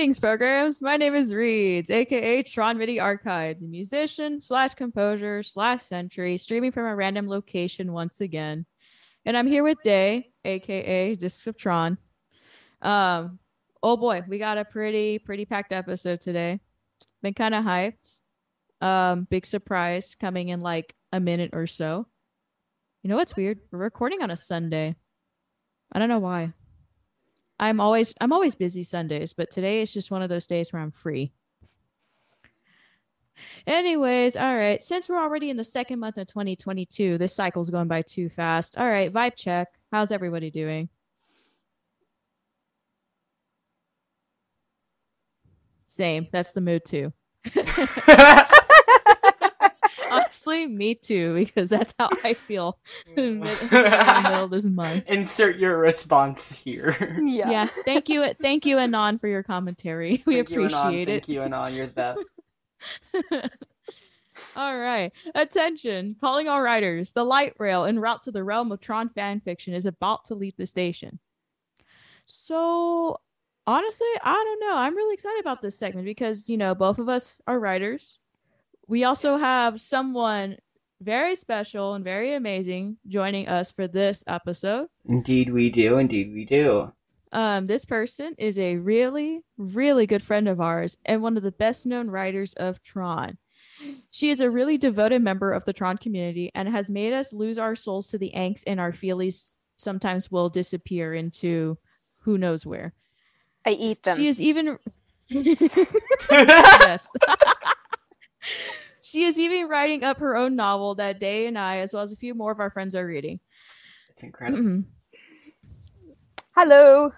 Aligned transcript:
Greetings, 0.00 0.18
programs. 0.18 0.80
My 0.80 0.96
name 0.96 1.14
is 1.14 1.34
Reedz, 1.34 1.90
aka 1.90 2.42
Tron 2.42 2.78
MIDI 2.78 2.98
Archive, 2.98 3.60
the 3.60 3.66
musician 3.66 4.40
slash 4.40 4.72
composer 4.72 5.42
slash 5.42 5.82
century, 5.82 6.38
streaming 6.38 6.72
from 6.72 6.86
a 6.86 6.96
random 6.96 7.28
location 7.28 7.92
once 7.92 8.22
again. 8.22 8.64
And 9.26 9.36
I'm 9.36 9.46
here 9.46 9.62
with 9.62 9.76
Day, 9.84 10.30
aka 10.42 11.16
Discs 11.16 11.46
of 11.46 11.58
Tron. 11.58 11.98
Um, 12.80 13.40
oh 13.82 13.98
boy, 13.98 14.22
we 14.26 14.38
got 14.38 14.56
a 14.56 14.64
pretty, 14.64 15.18
pretty 15.18 15.44
packed 15.44 15.70
episode 15.70 16.22
today. 16.22 16.60
Been 17.22 17.34
kind 17.34 17.54
of 17.54 17.62
hyped. 17.62 18.20
Um, 18.80 19.26
big 19.28 19.44
surprise 19.44 20.16
coming 20.18 20.48
in 20.48 20.62
like 20.62 20.94
a 21.12 21.20
minute 21.20 21.50
or 21.52 21.66
so. 21.66 22.06
You 23.02 23.10
know 23.10 23.16
what's 23.16 23.36
weird? 23.36 23.58
We're 23.70 23.80
recording 23.80 24.22
on 24.22 24.30
a 24.30 24.36
Sunday. 24.38 24.96
I 25.92 25.98
don't 25.98 26.08
know 26.08 26.20
why. 26.20 26.54
I'm 27.60 27.78
always 27.78 28.14
I'm 28.20 28.32
always 28.32 28.54
busy 28.54 28.82
Sundays, 28.82 29.34
but 29.34 29.50
today 29.50 29.82
is 29.82 29.92
just 29.92 30.10
one 30.10 30.22
of 30.22 30.30
those 30.30 30.46
days 30.46 30.72
where 30.72 30.80
I'm 30.80 30.90
free. 30.90 31.32
Anyways, 33.66 34.34
all 34.34 34.56
right. 34.56 34.82
Since 34.82 35.08
we're 35.08 35.22
already 35.22 35.50
in 35.50 35.58
the 35.58 35.64
second 35.64 36.00
month 36.00 36.16
of 36.16 36.26
2022, 36.26 37.18
this 37.18 37.34
cycle's 37.34 37.68
going 37.68 37.86
by 37.86 38.00
too 38.00 38.30
fast. 38.30 38.78
All 38.78 38.88
right, 38.88 39.12
vibe 39.12 39.36
check. 39.36 39.68
How's 39.92 40.10
everybody 40.10 40.50
doing? 40.50 40.88
Same. 45.86 46.28
That's 46.32 46.52
the 46.52 46.62
mood 46.62 46.82
too. 46.86 47.12
Honestly, 50.30 50.64
me 50.68 50.94
too, 50.94 51.34
because 51.34 51.68
that's 51.68 51.92
how 51.98 52.08
I 52.22 52.34
feel 52.34 52.78
in 53.16 53.40
the 53.40 54.20
middle 54.22 54.44
of 54.44 54.50
this 54.50 54.64
month. 54.64 55.04
Insert 55.08 55.58
your 55.58 55.76
response 55.78 56.52
here. 56.52 57.18
Yeah. 57.30 57.50
Yeah. 57.50 57.66
Thank 57.84 58.08
you. 58.08 58.32
Thank 58.40 58.64
you, 58.64 58.78
Anon, 58.78 59.18
for 59.18 59.26
your 59.28 59.42
commentary. 59.42 60.22
We 60.26 60.36
Thank 60.36 60.50
you, 60.50 60.64
appreciate 60.64 61.08
it. 61.08 61.26
Thank 61.26 61.28
you, 61.28 61.42
Anon. 61.42 61.74
You're 61.74 61.86
the 61.86 61.92
best. 61.92 62.30
all 64.56 64.78
right. 64.78 65.12
Attention. 65.34 66.16
Calling 66.20 66.48
all 66.48 66.62
riders. 66.62 67.12
The 67.12 67.24
light 67.24 67.54
rail 67.58 67.84
en 67.84 67.98
route 67.98 68.22
to 68.22 68.30
the 68.30 68.44
realm 68.44 68.72
of 68.72 68.80
Tron 68.80 69.08
fan 69.10 69.40
fiction 69.40 69.74
is 69.74 69.86
about 69.86 70.26
to 70.26 70.34
leave 70.34 70.56
the 70.56 70.66
station. 70.66 71.18
So, 72.26 73.20
honestly, 73.66 74.08
I 74.22 74.32
don't 74.32 74.68
know. 74.68 74.76
I'm 74.76 74.96
really 74.96 75.14
excited 75.14 75.40
about 75.40 75.62
this 75.62 75.78
segment 75.78 76.04
because, 76.04 76.48
you 76.48 76.56
know, 76.56 76.74
both 76.74 76.98
of 76.98 77.08
us 77.08 77.40
are 77.46 77.58
writers. 77.58 78.18
We 78.90 79.04
also 79.04 79.36
have 79.36 79.80
someone 79.80 80.56
very 81.00 81.36
special 81.36 81.94
and 81.94 82.04
very 82.04 82.34
amazing 82.34 82.96
joining 83.06 83.46
us 83.46 83.70
for 83.70 83.86
this 83.86 84.24
episode. 84.26 84.88
Indeed, 85.08 85.52
we 85.52 85.70
do. 85.70 85.98
Indeed, 85.98 86.32
we 86.32 86.44
do. 86.44 86.92
Um, 87.30 87.68
this 87.68 87.84
person 87.84 88.34
is 88.36 88.58
a 88.58 88.78
really, 88.78 89.42
really 89.56 90.08
good 90.08 90.24
friend 90.24 90.48
of 90.48 90.60
ours 90.60 90.98
and 91.04 91.22
one 91.22 91.36
of 91.36 91.44
the 91.44 91.52
best 91.52 91.86
known 91.86 92.10
writers 92.10 92.52
of 92.54 92.82
Tron. 92.82 93.38
She 94.10 94.28
is 94.28 94.40
a 94.40 94.50
really 94.50 94.76
devoted 94.76 95.22
member 95.22 95.52
of 95.52 95.64
the 95.66 95.72
Tron 95.72 95.96
community 95.96 96.50
and 96.52 96.68
has 96.68 96.90
made 96.90 97.12
us 97.12 97.32
lose 97.32 97.60
our 97.60 97.76
souls 97.76 98.08
to 98.08 98.18
the 98.18 98.32
angst 98.34 98.64
and 98.66 98.80
our 98.80 98.90
feelies 98.90 99.50
sometimes 99.76 100.32
will 100.32 100.48
disappear 100.48 101.14
into 101.14 101.78
who 102.22 102.36
knows 102.36 102.66
where. 102.66 102.92
I 103.64 103.70
eat 103.70 104.02
them. 104.02 104.16
She 104.16 104.26
is 104.26 104.40
even 104.40 104.80
yes. 105.30 107.08
she 109.02 109.24
is 109.24 109.38
even 109.38 109.68
writing 109.68 110.04
up 110.04 110.18
her 110.18 110.36
own 110.36 110.56
novel 110.56 110.94
that 110.96 111.20
Day 111.20 111.46
and 111.46 111.58
I, 111.58 111.78
as 111.78 111.92
well 111.92 112.02
as 112.02 112.12
a 112.12 112.16
few 112.16 112.34
more 112.34 112.52
of 112.52 112.60
our 112.60 112.70
friends, 112.70 112.94
are 112.94 113.06
reading. 113.06 113.40
It's 114.10 114.22
incredible. 114.22 114.62
Mm-hmm. 114.62 114.80
Hello. 116.54 117.12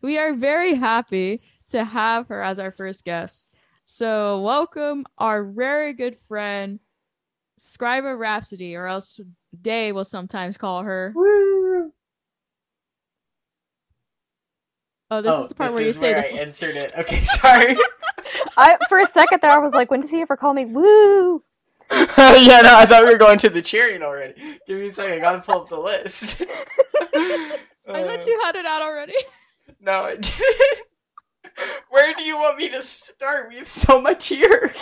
we 0.00 0.16
are 0.18 0.32
very 0.32 0.74
happy 0.74 1.40
to 1.68 1.84
have 1.84 2.28
her 2.28 2.42
as 2.42 2.58
our 2.58 2.70
first 2.70 3.04
guest. 3.04 3.54
So, 3.84 4.40
welcome 4.42 5.04
our 5.16 5.44
very 5.44 5.92
good 5.92 6.18
friend, 6.28 6.78
Scribe 7.58 8.04
of 8.04 8.18
Rhapsody, 8.18 8.76
or 8.76 8.86
else 8.86 9.20
Day 9.60 9.92
will 9.92 10.04
sometimes 10.04 10.56
call 10.56 10.82
her. 10.82 11.12
Woo! 11.14 11.92
Oh, 15.10 15.22
this 15.22 15.32
oh, 15.34 15.42
is 15.42 15.48
the 15.48 15.54
part 15.54 15.72
where 15.72 15.82
you 15.82 15.92
say 15.92 16.12
where 16.12 16.22
the. 16.22 16.38
I 16.38 16.42
insert 16.42 16.76
it. 16.76 16.92
Okay, 16.98 17.24
sorry. 17.24 17.76
I 18.56 18.76
for 18.88 18.98
a 19.00 19.06
second 19.06 19.40
there 19.42 19.52
I 19.52 19.58
was 19.58 19.72
like, 19.72 19.90
when 19.90 20.00
does 20.00 20.10
he 20.10 20.20
ever 20.20 20.36
call 20.36 20.54
me 20.54 20.64
woo? 20.64 21.42
yeah, 21.90 22.60
no, 22.62 22.76
I 22.76 22.84
thought 22.86 23.04
we 23.04 23.10
were 23.12 23.18
going 23.18 23.38
to 23.38 23.48
the 23.48 23.62
cheering 23.62 24.02
already. 24.02 24.34
Give 24.66 24.78
me 24.78 24.88
a 24.88 24.90
second. 24.90 25.14
I 25.14 25.18
gotta 25.20 25.40
pull 25.40 25.62
up 25.62 25.68
the 25.70 25.78
list. 25.78 26.42
I 27.14 27.58
thought 27.86 28.26
you 28.26 28.40
had 28.44 28.56
it 28.56 28.66
out 28.66 28.82
already. 28.82 29.14
No, 29.80 30.02
I 30.02 30.16
didn't. 30.16 30.82
Where 31.90 32.12
do 32.14 32.22
you 32.24 32.36
want 32.36 32.56
me 32.56 32.68
to 32.70 32.82
start? 32.82 33.48
We 33.48 33.58
have 33.58 33.68
so 33.68 34.00
much 34.00 34.26
here. 34.26 34.74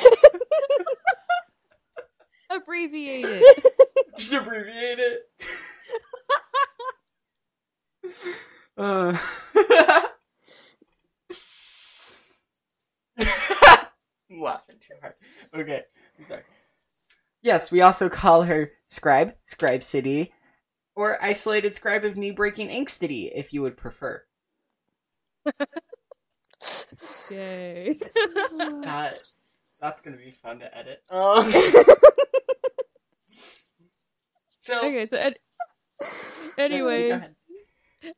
Abbreviate 2.48 3.26
it. 3.28 3.64
Just 4.16 4.32
abbreviate 4.32 4.98
it. 4.98 5.22
Uh. 8.78 9.18
I'm 13.18 14.38
laughing 14.40 14.76
too 14.80 14.94
hard. 15.00 15.14
Okay, 15.54 15.82
I'm 16.18 16.24
sorry. 16.24 16.42
Yes, 17.42 17.70
we 17.70 17.80
also 17.80 18.08
call 18.08 18.42
her 18.42 18.70
Scribe, 18.88 19.34
Scribe 19.44 19.82
City, 19.82 20.32
or 20.94 21.22
Isolated 21.22 21.74
Scribe 21.74 22.04
of 22.04 22.16
Knee 22.16 22.32
Breaking 22.32 22.68
Angsty, 22.68 23.30
if 23.34 23.52
you 23.52 23.62
would 23.62 23.76
prefer. 23.76 24.22
Yay. 27.30 27.96
That 28.82 29.18
that's 29.80 30.00
gonna 30.00 30.16
be 30.16 30.30
fun 30.30 30.58
to 30.60 30.76
edit. 30.76 31.02
Um. 31.10 31.50
so. 34.58 34.78
okay, 34.78 35.06
so, 35.06 35.16
ed- 35.16 35.38
ahead. 37.18 37.36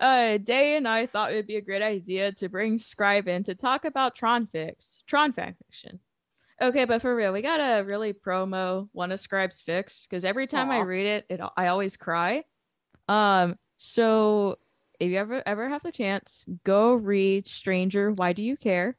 Uh, 0.00 0.38
Day 0.38 0.76
and 0.76 0.87
I 0.87 1.06
thought 1.06 1.32
it 1.32 1.37
would 1.37 1.47
be 1.47 1.56
a 1.56 1.62
great 1.62 1.82
idea 1.82 2.32
to 2.32 2.49
bring 2.49 2.78
Scribe 2.78 3.28
in 3.28 3.43
to 3.44 3.54
talk 3.54 3.84
about 3.84 4.15
Tron 4.15 4.47
Fics, 4.47 4.99
Tron 5.06 5.32
fan 5.32 5.54
fiction. 5.66 6.00
Okay, 6.60 6.84
but 6.84 7.00
for 7.00 7.15
real, 7.15 7.32
we 7.32 7.41
gotta 7.41 7.84
really 7.84 8.12
promo 8.12 8.88
one 8.93 9.12
of 9.12 9.21
Scribe's 9.21 9.62
fics 9.62 10.09
because 10.09 10.25
every 10.25 10.47
time 10.47 10.71
I 10.71 10.81
read 10.81 11.06
it, 11.06 11.26
it 11.28 11.41
I 11.56 11.69
always 11.69 11.97
cry. 11.97 12.43
Um, 13.06 13.56
so 13.76 14.56
if 14.99 15.09
you 15.10 15.19
ever 15.19 15.43
ever 15.47 15.69
have 15.69 15.84
the 15.84 15.93
chance, 15.93 16.44
go 16.65 16.94
read 16.94 17.47
Stranger. 17.47 18.10
Why 18.10 18.32
do 18.32 18.43
you 18.43 18.56
care? 18.56 18.97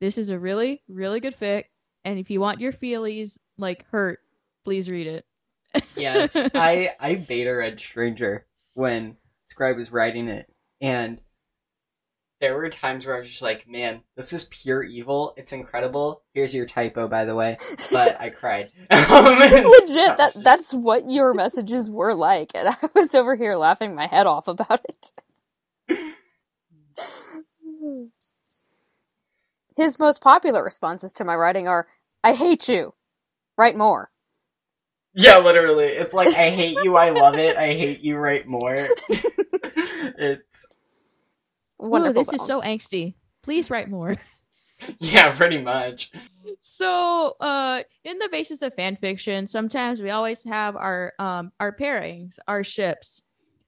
This 0.00 0.18
is 0.18 0.30
a 0.30 0.38
really 0.38 0.82
really 0.88 1.20
good 1.20 1.38
fic, 1.38 1.64
and 2.04 2.18
if 2.18 2.30
you 2.30 2.40
want 2.40 2.60
your 2.60 2.72
feelies 2.72 3.38
like 3.58 3.86
hurt, 3.90 4.18
please 4.64 4.90
read 4.90 5.06
it. 5.06 5.24
yes, 5.96 6.36
I 6.54 6.96
I 7.00 7.14
beta 7.14 7.54
read 7.54 7.78
Stranger 7.78 8.44
when 8.74 9.16
Scribe 9.48 9.76
was 9.76 9.90
writing 9.90 10.28
it, 10.28 10.46
and 10.80 11.20
there 12.40 12.54
were 12.54 12.68
times 12.68 13.04
where 13.06 13.16
I 13.16 13.20
was 13.20 13.30
just 13.30 13.42
like, 13.42 13.66
"Man, 13.66 14.02
this 14.14 14.32
is 14.32 14.44
pure 14.44 14.82
evil. 14.84 15.34
It's 15.36 15.52
incredible." 15.52 16.22
Here's 16.34 16.54
your 16.54 16.66
typo, 16.66 17.08
by 17.08 17.24
the 17.24 17.34
way, 17.34 17.56
but 17.90 18.20
I 18.20 18.30
cried. 18.30 18.70
Legit, 18.90 19.00
I 19.00 20.14
that 20.16 20.32
just- 20.34 20.44
that's 20.44 20.74
what 20.74 21.10
your 21.10 21.32
messages 21.34 21.90
were 21.90 22.14
like, 22.14 22.52
and 22.54 22.68
I 22.82 22.90
was 22.94 23.14
over 23.14 23.36
here 23.36 23.56
laughing 23.56 23.94
my 23.94 24.06
head 24.06 24.26
off 24.26 24.46
about 24.48 24.82
it. 24.88 25.12
His 29.76 29.98
most 29.98 30.20
popular 30.20 30.62
responses 30.62 31.12
to 31.14 31.24
my 31.24 31.34
writing 31.36 31.66
are, 31.68 31.88
"I 32.22 32.34
hate 32.34 32.68
you. 32.68 32.94
Write 33.56 33.76
more." 33.76 34.10
Yeah, 35.18 35.38
literally. 35.38 35.86
It's 35.86 36.14
like 36.14 36.28
I 36.34 36.50
hate 36.50 36.78
you. 36.84 36.96
I 36.96 37.10
love 37.10 37.34
it. 37.34 37.56
I 37.56 37.72
hate 37.74 38.00
you. 38.00 38.16
Write 38.16 38.46
more. 38.46 38.74
it's 39.08 40.66
Ooh, 41.82 41.88
Wonderful. 41.88 42.22
this 42.22 42.32
is 42.32 42.46
so 42.46 42.60
angsty. 42.62 43.14
Please 43.42 43.68
write 43.70 43.88
more. 43.90 44.16
yeah, 45.00 45.34
pretty 45.34 45.60
much. 45.60 46.12
so 46.60 47.34
uh 47.40 47.82
in 48.04 48.18
the 48.18 48.28
basis 48.30 48.62
of 48.62 48.72
fan 48.74 48.96
fiction 48.96 49.46
sometimes 49.46 50.00
we 50.00 50.10
always 50.10 50.42
have 50.44 50.76
our 50.76 51.12
um 51.18 51.52
our 51.60 51.74
pairings 51.74 52.38
our 52.48 52.64
ships 52.64 53.22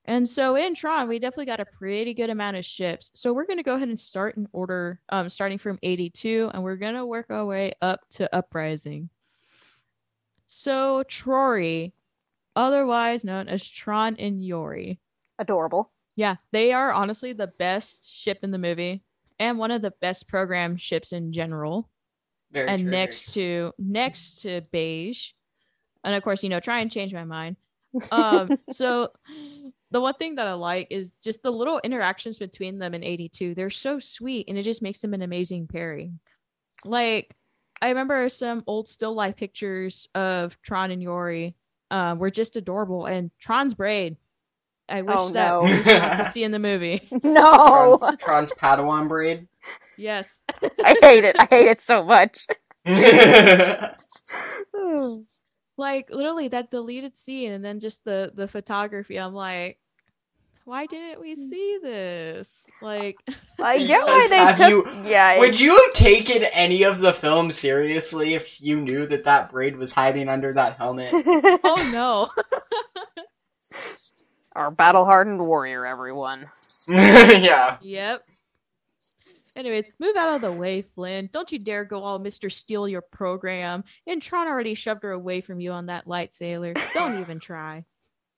and 0.07 0.27
so 0.29 0.57
in 0.57 0.75
tron 0.75 1.09
we 1.09 1.19
definitely 1.19 1.47
got 1.47 1.61
a 1.61 1.65
pretty 1.65 2.15
good 2.15 2.31
amount 2.31 2.57
of 2.57 2.65
ships 2.65 3.11
so 3.15 3.33
we're 3.33 3.45
going 3.47 3.59
to 3.59 3.63
go 3.63 3.75
ahead 3.75 3.89
and 3.89 3.99
start 4.01 4.37
in 4.37 4.49
order 4.53 5.01
um 5.11 5.29
starting 5.29 5.59
from 5.59 5.79
82 5.83 6.51
and 6.55 6.63
we're 6.63 6.77
going 6.77 6.95
to 6.95 7.05
work 7.07 7.27
our 7.31 7.45
way 7.45 7.73
up 7.83 8.01
to 8.11 8.35
uprising 8.35 9.09
so 10.53 11.05
trory 11.05 11.95
otherwise 12.57 13.25
known 13.25 13.49
as 13.49 13.69
tron 13.69 14.17
and 14.19 14.45
yori 14.45 14.99
Adorable. 15.39 15.93
yeah 16.17 16.35
they 16.51 16.73
are 16.73 16.93
honestly 16.93 17.33
the 17.33 17.47
best 17.47 18.11
ship 18.11 18.39
in 18.43 18.51
the 18.51 18.59
movie 18.59 19.05
and 19.39 19.59
one 19.59 19.71
of 19.71 19.81
the 19.81 19.93
best 20.01 20.27
program 20.27 20.77
ships 20.77 21.13
in 21.13 21.33
general 21.33 21.89
Very 22.51 22.67
and 22.67 22.83
true, 22.83 22.91
next 22.91 23.33
to 23.35 23.73
next 23.79 24.43
to 24.43 24.63
beige 24.73 25.31
and 26.03 26.17
of 26.17 26.23
course 26.25 26.43
you 26.43 26.49
know 26.49 26.59
try 26.59 26.81
and 26.81 26.91
change 26.91 27.15
my 27.15 27.25
mind 27.25 27.55
um 28.11 28.51
so 28.71 29.13
the 29.93 30.01
one 30.01 30.15
thing 30.15 30.37
that 30.37 30.47
I 30.47 30.53
like 30.53 30.87
is 30.91 31.13
just 31.23 31.43
the 31.43 31.51
little 31.51 31.81
interactions 31.83 32.39
between 32.39 32.79
them 32.79 32.95
in 32.95 33.03
82. 33.03 33.55
They're 33.55 33.71
so 33.71 33.99
sweet 33.99 34.49
and 34.49 34.57
it 34.57 34.63
just 34.63 34.83
makes 34.83 35.01
them 35.01 35.15
an 35.15 35.23
amazing 35.23 35.67
pairing. 35.67 36.21
Like 36.85 37.35
I 37.83 37.89
remember 37.89 38.29
some 38.29 38.63
old 38.67 38.89
still 38.89 39.15
life 39.15 39.37
pictures 39.37 40.09
of 40.15 40.61
Tron 40.63 40.91
and 40.91 41.03
Yori 41.03 41.55
uh, 41.91 42.15
were 42.19 42.31
just 42.31 42.57
adorable 42.57 43.07
and 43.07 43.31
Tron's 43.41 43.75
braid. 43.75 44.17
I 44.89 45.03
wish 45.03 45.15
Oh, 45.19 45.29
that 45.31 45.49
no. 45.49 45.61
we 45.63 45.83
got 45.85 46.17
to 46.17 46.25
see 46.31 46.43
in 46.45 46.53
the 46.53 46.59
movie. 46.59 47.09
No, 47.23 47.97
Tron's, 47.99 48.23
Tron's 48.23 48.53
Padawan 48.53 49.09
braid. 49.09 49.47
Yes. 49.97 50.43
I 50.63 50.97
hate 51.01 51.25
it. 51.25 51.37
I 51.39 51.47
hate 51.51 51.69
it 51.69 51.81
so 51.81 52.05
much. 52.05 52.47
like 55.77 56.11
literally 56.11 56.49
that 56.49 56.71
deleted 56.71 57.17
scene 57.19 57.53
and 57.53 57.65
then 57.65 57.81
just 57.81 58.05
the 58.05 58.31
the 58.35 58.49
photography. 58.49 59.19
I'm 59.19 59.35
like 59.35 59.79
why 60.65 60.87
didn't 60.87 61.21
we 61.21 61.33
mm. 61.33 61.37
see 61.37 61.79
this? 61.83 62.67
Like 62.81 63.19
I 63.59 63.79
get 63.79 64.03
why 64.07 64.27
they 64.29 64.37
have 64.37 64.57
took. 64.57 64.71
you- 64.71 64.87
yeah, 65.09 65.39
Would 65.39 65.59
you 65.59 65.77
have 65.77 65.93
taken 65.95 66.45
any 66.45 66.83
of 66.83 67.01
the 67.01 67.13
film 67.13 67.51
seriously 67.51 68.35
if 68.35 68.61
you 68.61 68.81
knew 68.81 69.07
that 69.07 69.25
that 69.25 69.51
braid 69.51 69.77
was 69.77 69.93
hiding 69.93 70.29
under 70.29 70.53
that 70.55 70.77
helmet? 70.77 71.11
oh 71.15 71.91
no. 71.93 72.31
Our 74.55 74.71
battle 74.71 75.05
hardened 75.05 75.41
warrior, 75.41 75.87
everyone. 75.87 76.47
yeah. 76.89 77.79
Yep. 77.81 78.25
Anyways, 79.57 79.91
move 79.99 80.17
out 80.17 80.35
of 80.37 80.41
the 80.41 80.53
way, 80.53 80.83
Flynn. 80.83 81.29
Don't 81.33 81.51
you 81.51 81.59
dare 81.59 81.85
go 81.85 82.03
all 82.03 82.21
Mr. 82.21 82.51
Steal 82.51 82.89
your 82.89 83.03
program. 83.03 83.85
And 84.07 84.23
Tron 84.23 84.47
already 84.47 84.75
shoved 84.75 85.03
her 85.03 85.11
away 85.11 85.41
from 85.41 85.61
you 85.61 85.73
on 85.73 85.87
that 85.87 86.07
light 86.07 86.35
sailor. 86.35 86.75
Don't 86.95 87.21
even 87.21 87.41
try. 87.41 87.85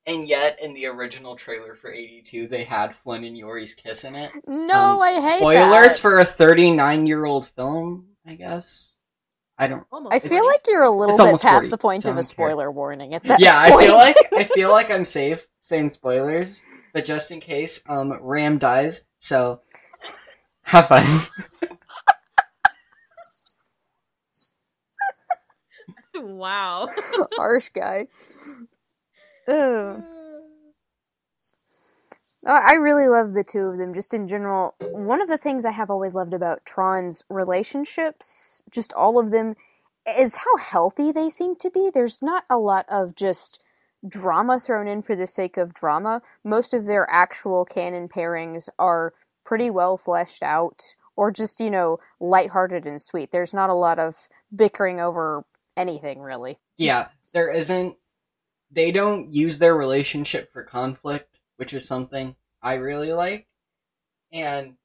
And 0.05 0.27
yet, 0.27 0.57
in 0.61 0.73
the 0.73 0.85
original 0.87 1.35
trailer 1.35 1.75
for 1.75 1.91
82, 1.91 2.47
they 2.47 2.65
had 2.65 2.93
Flynn 2.93 3.23
and 3.23 3.37
Yori's 3.37 3.73
kiss 3.73 4.03
in 4.03 4.15
it. 4.15 4.31
No, 4.47 4.73
Um, 4.73 5.01
I 5.01 5.13
hate 5.13 5.37
Spoilers 5.39 5.93
that. 5.95 6.01
for 6.01 6.19
a 6.19 6.25
39 6.25 7.07
year 7.07 7.23
old 7.25 7.47
film, 7.47 8.07
I 8.27 8.35
guess. 8.35 8.95
I 9.57 9.67
don't. 9.67 9.85
Almost. 9.91 10.13
I 10.13 10.19
feel 10.19 10.45
like 10.45 10.59
you're 10.67 10.83
a 10.83 10.89
little 10.89 11.15
bit 11.15 11.39
past 11.39 11.43
40, 11.43 11.67
the 11.69 11.77
point 11.77 12.03
so 12.03 12.09
of 12.09 12.15
a 12.15 12.17
don't 12.17 12.23
care. 12.23 12.49
spoiler 12.49 12.71
warning 12.71 13.13
at 13.13 13.23
that 13.23 13.39
yeah, 13.39 13.57
I 13.57 13.69
feel 13.79 13.93
like 13.95 14.17
I 14.33 14.43
feel 14.43 14.71
like 14.71 14.91
I'm 14.91 15.05
safe 15.05 15.47
saying 15.59 15.91
spoilers, 15.91 16.61
but 16.91 17.05
just 17.05 17.31
in 17.31 17.39
case, 17.39 17.81
um, 17.87 18.11
Ram 18.21 18.57
dies. 18.57 19.05
So, 19.19 19.61
have 20.63 20.87
fun. 20.89 21.05
wow. 26.15 26.89
harsh 27.35 27.69
guy. 27.69 28.07
Ugh. 29.47 30.03
Uh, 32.45 32.59
I 32.61 32.73
really 32.73 33.07
love 33.07 33.33
the 33.33 33.43
two 33.43 33.67
of 33.67 33.77
them, 33.77 33.93
just 33.93 34.13
in 34.13 34.27
general. 34.27 34.75
One 34.79 35.21
of 35.21 35.29
the 35.29 35.37
things 35.37 35.63
I 35.63 35.71
have 35.71 35.89
always 35.89 36.13
loved 36.13 36.33
about 36.33 36.65
Tron's 36.65 37.23
relationships, 37.29 38.61
just 38.69 38.91
all 38.93 39.17
of 39.17 39.31
them, 39.31 39.55
is 40.05 40.37
how 40.37 40.57
healthy 40.57 41.13
they 41.13 41.29
seem 41.29 41.55
to 41.57 41.69
be. 41.69 41.89
There's 41.93 42.21
not 42.21 42.43
a 42.49 42.57
lot 42.57 42.85
of 42.89 43.15
just 43.15 43.61
drama 44.05 44.59
thrown 44.59 44.89
in 44.89 45.01
for 45.01 45.15
the 45.15 45.25
sake 45.27 45.55
of 45.55 45.73
drama. 45.73 46.21
Most 46.43 46.73
of 46.73 46.85
their 46.85 47.09
actual 47.09 47.63
canon 47.63 48.09
pairings 48.09 48.67
are 48.77 49.13
pretty 49.45 49.69
well 49.69 49.97
fleshed 49.97 50.43
out, 50.43 50.95
or 51.15 51.31
just, 51.31 51.61
you 51.61 51.69
know, 51.69 51.99
lighthearted 52.19 52.85
and 52.85 53.01
sweet. 53.01 53.31
There's 53.31 53.53
not 53.53 53.69
a 53.69 53.73
lot 53.73 53.99
of 53.99 54.27
bickering 54.53 54.99
over 54.99 55.45
anything, 55.77 56.19
really. 56.19 56.59
yeah, 56.77 57.07
there 57.33 57.49
isn't. 57.49 57.95
They 58.73 58.91
don't 58.91 59.31
use 59.31 59.59
their 59.59 59.75
relationship 59.75 60.51
for 60.51 60.63
conflict, 60.63 61.39
which 61.57 61.73
is 61.73 61.87
something 61.87 62.35
I 62.61 62.73
really 62.75 63.13
like. 63.13 63.47
And 64.31 64.75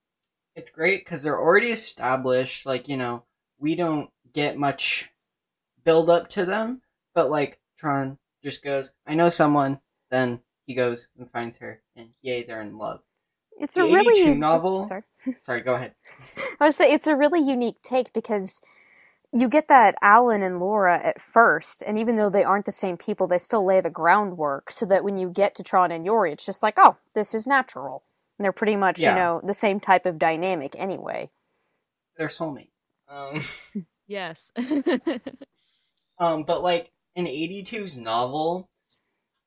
it's 0.55 0.71
great 0.71 1.05
because 1.05 1.23
they're 1.23 1.41
already 1.41 1.71
established. 1.71 2.67
Like, 2.67 2.89
you 2.89 2.97
know, 2.99 3.23
we 3.59 3.75
don't 3.75 4.11
get 4.33 4.59
much 4.59 5.09
build 5.85 6.11
up 6.11 6.29
to 6.31 6.45
them, 6.45 6.83
but 7.15 7.31
like 7.31 7.59
Tron 7.79 8.19
just 8.43 8.63
goes, 8.63 8.91
I 9.07 9.15
know 9.15 9.31
someone, 9.31 9.81
then 10.11 10.41
he 10.67 10.75
goes 10.75 11.09
and 11.19 11.31
finds 11.31 11.57
her, 11.59 11.81
and 11.97 12.11
yay, 12.21 12.43
they're 12.45 12.61
in 12.61 12.77
love. 12.77 13.01
It's 13.59 13.75
The 13.75 13.85
a 13.85 13.93
really 13.93 14.35
novel- 14.35 14.85
Sorry. 14.89 15.03
Sorry, 15.43 15.63
go 15.63 15.75
ahead. 15.77 15.95
I 16.61 16.67
was 16.67 16.77
say 16.77 16.93
it's 16.93 17.07
a 17.07 17.17
really 17.17 17.41
unique 17.41 17.81
take 17.83 18.13
because 18.13 18.61
you 19.33 19.49
get 19.49 19.69
that 19.69 19.95
Alan 20.01 20.43
and 20.43 20.59
Laura 20.59 20.99
at 20.99 21.21
first, 21.21 21.83
and 21.87 21.99
even 21.99 22.17
though 22.17 22.31
they 22.31 22.45
aren't 22.45 22.67
the 22.67 22.73
same 22.73 22.97
people, 22.97 23.27
they 23.27 23.39
still 23.39 23.65
lay 23.65 23.81
the 23.81 23.91
groundwork 23.91 24.71
so 24.71 24.87
that 24.87 25.05
when 25.05 25.19
you 25.19 25.29
get 25.31 25.55
to 25.57 25.63
Tron 25.63 25.93
and 25.93 26.05
Yori, 26.05 26.33
it's 26.33 26.47
just 26.47 26.63
like, 26.63 26.75
oh, 26.79 26.97
this 27.15 27.35
is 27.35 27.47
natural. 27.47 28.05
And 28.39 28.45
they're 28.45 28.53
pretty 28.53 28.77
much, 28.77 28.99
Yeah. 28.99 29.11
you 29.11 29.17
know, 29.17 29.41
the 29.45 29.55
same 29.55 29.81
type 29.81 30.07
of 30.07 30.19
dynamic 30.19 30.75
anyway. 30.79 31.31
They're 32.17 32.29
soulmates. 32.29 32.71
Um, 33.09 33.41
Yes. 34.09 34.51
um, 36.19 36.45
but 36.45 36.63
like 36.63 36.91
in 37.15 37.27
82's 37.27 37.99
novel, 37.99 38.71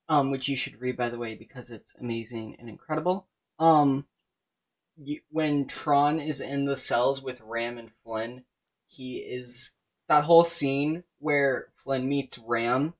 um, 0.08 0.30
which 0.30 0.48
you 0.48 0.56
should 0.56 0.80
read 0.80 0.96
by 0.96 1.08
the 1.08 1.18
way 1.18 1.34
because 1.34 1.70
it's 1.70 1.94
amazing 2.00 2.56
and 2.60 2.68
incredible. 2.68 3.26
Um, 3.58 4.06
you, 4.96 5.20
when 5.30 5.66
Tron 5.66 6.20
is 6.20 6.40
in 6.40 6.66
the 6.66 6.76
cells 6.76 7.20
with 7.22 7.40
Ram 7.40 7.76
and 7.76 7.90
Flynn, 8.04 8.44
he 8.92 9.16
is 9.16 9.70
that 10.08 10.24
whole 10.24 10.44
scene 10.44 11.04
where 11.18 11.68
Flynn 11.74 12.08
meets 12.08 12.38
Ram. 12.38 12.94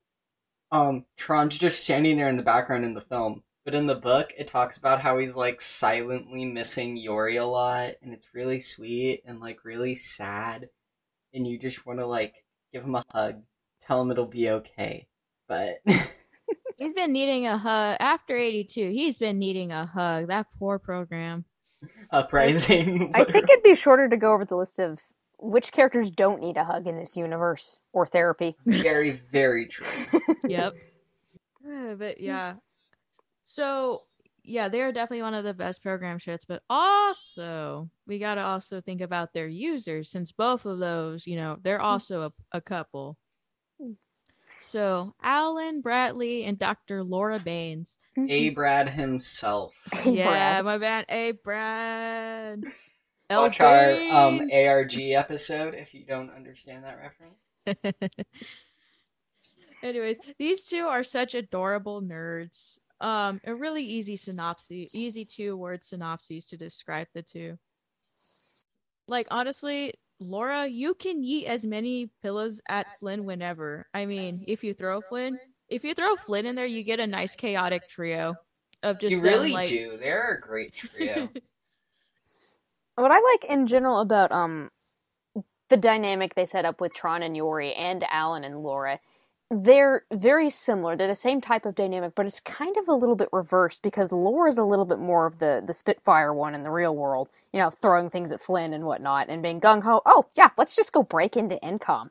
Um, 0.70 1.04
Tron's 1.16 1.58
just 1.58 1.84
standing 1.84 2.16
there 2.16 2.28
in 2.28 2.36
the 2.36 2.42
background 2.42 2.84
in 2.84 2.94
the 2.94 3.00
film, 3.02 3.42
but 3.64 3.74
in 3.74 3.86
the 3.86 3.94
book, 3.94 4.32
it 4.38 4.46
talks 4.46 4.78
about 4.78 5.02
how 5.02 5.18
he's 5.18 5.36
like 5.36 5.60
silently 5.60 6.46
missing 6.46 6.96
Yori 6.96 7.36
a 7.36 7.44
lot, 7.44 7.92
and 8.02 8.14
it's 8.14 8.34
really 8.34 8.60
sweet 8.60 9.22
and 9.26 9.40
like 9.40 9.64
really 9.64 9.94
sad, 9.94 10.70
and 11.34 11.46
you 11.46 11.58
just 11.58 11.84
want 11.84 11.98
to 11.98 12.06
like 12.06 12.44
give 12.72 12.84
him 12.84 12.94
a 12.94 13.04
hug, 13.10 13.42
tell 13.82 14.00
him 14.00 14.10
it'll 14.10 14.26
be 14.26 14.48
okay. 14.48 15.06
But 15.46 15.82
he's 15.84 16.94
been 16.94 17.12
needing 17.12 17.46
a 17.46 17.58
hug 17.58 17.98
after 18.00 18.34
82. 18.34 18.90
He's 18.90 19.18
been 19.18 19.38
needing 19.38 19.72
a 19.72 19.84
hug. 19.84 20.28
That 20.28 20.46
poor 20.58 20.78
program. 20.78 21.44
uprising. 22.10 23.10
I 23.14 23.24
think 23.24 23.50
it'd 23.50 23.62
be 23.62 23.74
shorter 23.74 24.08
to 24.08 24.16
go 24.16 24.32
over 24.32 24.44
the 24.44 24.56
list 24.56 24.78
of 24.78 25.00
which 25.42 25.72
characters 25.72 26.10
don't 26.10 26.40
need 26.40 26.56
a 26.56 26.64
hug 26.64 26.86
in 26.86 26.96
this 26.96 27.16
universe 27.16 27.78
or 27.92 28.06
therapy. 28.06 28.56
very, 28.64 29.10
very 29.32 29.66
true. 29.66 29.86
Yep. 30.44 30.74
Uh, 31.64 31.94
but 31.94 32.20
yeah. 32.20 32.54
So 33.46 34.02
yeah, 34.42 34.68
they're 34.68 34.90
definitely 34.90 35.22
one 35.22 35.34
of 35.34 35.44
the 35.44 35.54
best 35.54 35.80
program 35.80 36.18
shits, 36.18 36.42
but 36.46 36.60
also 36.68 37.88
we 38.04 38.18
got 38.18 38.34
to 38.34 38.42
also 38.42 38.80
think 38.80 39.00
about 39.00 39.32
their 39.32 39.46
users 39.46 40.10
since 40.10 40.32
both 40.32 40.66
of 40.66 40.80
those, 40.80 41.24
you 41.24 41.36
know, 41.36 41.58
they're 41.62 41.80
also 41.80 42.22
a, 42.22 42.32
a 42.56 42.60
couple. 42.60 43.16
So 44.58 45.14
Alan 45.22 45.80
Bradley 45.80 46.44
and 46.44 46.58
Dr. 46.58 47.04
Laura 47.04 47.38
Baines. 47.38 47.98
A 48.28 48.50
Brad 48.50 48.88
himself. 48.88 49.72
Yeah, 50.04 50.28
Brad. 50.28 50.64
my 50.64 50.78
bad. 50.78 51.04
A 51.08 51.32
Brad. 51.32 52.64
Watch 53.40 53.60
our 53.60 53.92
um 54.10 54.48
ARG 54.52 54.98
episode 54.98 55.74
if 55.74 55.94
you 55.94 56.04
don't 56.04 56.30
understand 56.30 56.84
that 56.84 56.98
reference. 56.98 57.96
Anyways, 59.82 60.20
these 60.38 60.64
two 60.64 60.86
are 60.86 61.02
such 61.02 61.34
adorable 61.34 62.00
nerds. 62.02 62.78
Um, 63.00 63.40
a 63.44 63.54
really 63.54 63.84
easy 63.84 64.14
synopsis, 64.14 64.94
easy 64.94 65.24
two 65.24 65.56
word 65.56 65.82
synopses 65.82 66.46
to 66.46 66.56
describe 66.56 67.08
the 67.14 67.22
two. 67.22 67.58
Like 69.08 69.26
honestly, 69.30 69.94
Laura, 70.20 70.66
you 70.66 70.94
can 70.94 71.22
yeet 71.22 71.44
as 71.46 71.66
many 71.66 72.10
pillows 72.22 72.60
at 72.68 72.86
Flynn 73.00 73.24
whenever. 73.24 73.88
I 73.92 74.06
mean, 74.06 74.44
if 74.46 74.62
you 74.62 74.72
throw 74.72 75.00
Flynn, 75.00 75.38
if 75.68 75.82
you 75.82 75.94
throw 75.94 76.14
Flynn 76.14 76.46
in 76.46 76.54
there, 76.54 76.66
you 76.66 76.84
get 76.84 77.00
a 77.00 77.06
nice 77.06 77.34
chaotic 77.34 77.88
trio 77.88 78.36
of 78.84 79.00
just 79.00 79.12
you 79.12 79.20
them, 79.20 79.26
really 79.26 79.52
like, 79.52 79.68
do. 79.68 79.96
They're 79.98 80.34
a 80.34 80.40
great 80.40 80.74
trio. 80.74 81.28
What 82.96 83.10
I 83.12 83.20
like 83.20 83.44
in 83.44 83.66
general 83.66 84.00
about 84.00 84.32
um 84.32 84.70
the 85.68 85.76
dynamic 85.76 86.34
they 86.34 86.46
set 86.46 86.64
up 86.64 86.80
with 86.80 86.94
Tron 86.94 87.22
and 87.22 87.36
Yori 87.36 87.74
and 87.74 88.04
Alan 88.10 88.44
and 88.44 88.62
Laura, 88.62 89.00
they're 89.50 90.04
very 90.12 90.50
similar. 90.50 90.96
They're 90.96 91.08
the 91.08 91.14
same 91.14 91.40
type 91.40 91.66
of 91.66 91.74
dynamic, 91.74 92.14
but 92.14 92.26
it's 92.26 92.40
kind 92.40 92.76
of 92.76 92.88
a 92.88 92.94
little 92.94 93.16
bit 93.16 93.28
reversed 93.32 93.82
because 93.82 94.12
Laura's 94.12 94.58
a 94.58 94.64
little 94.64 94.84
bit 94.86 94.98
more 94.98 95.26
of 95.26 95.38
the 95.38 95.62
the 95.66 95.74
Spitfire 95.74 96.32
one 96.34 96.54
in 96.54 96.62
the 96.62 96.70
real 96.70 96.94
world, 96.96 97.28
you 97.52 97.58
know, 97.60 97.70
throwing 97.70 98.10
things 98.10 98.32
at 98.32 98.40
Flynn 98.40 98.72
and 98.74 98.84
whatnot, 98.84 99.28
and 99.28 99.42
being 99.42 99.60
gung 99.60 99.82
ho. 99.82 100.02
Oh 100.06 100.26
yeah, 100.36 100.50
let's 100.58 100.76
just 100.76 100.92
go 100.92 101.02
break 101.02 101.36
into 101.36 101.56
Encom. 101.62 102.10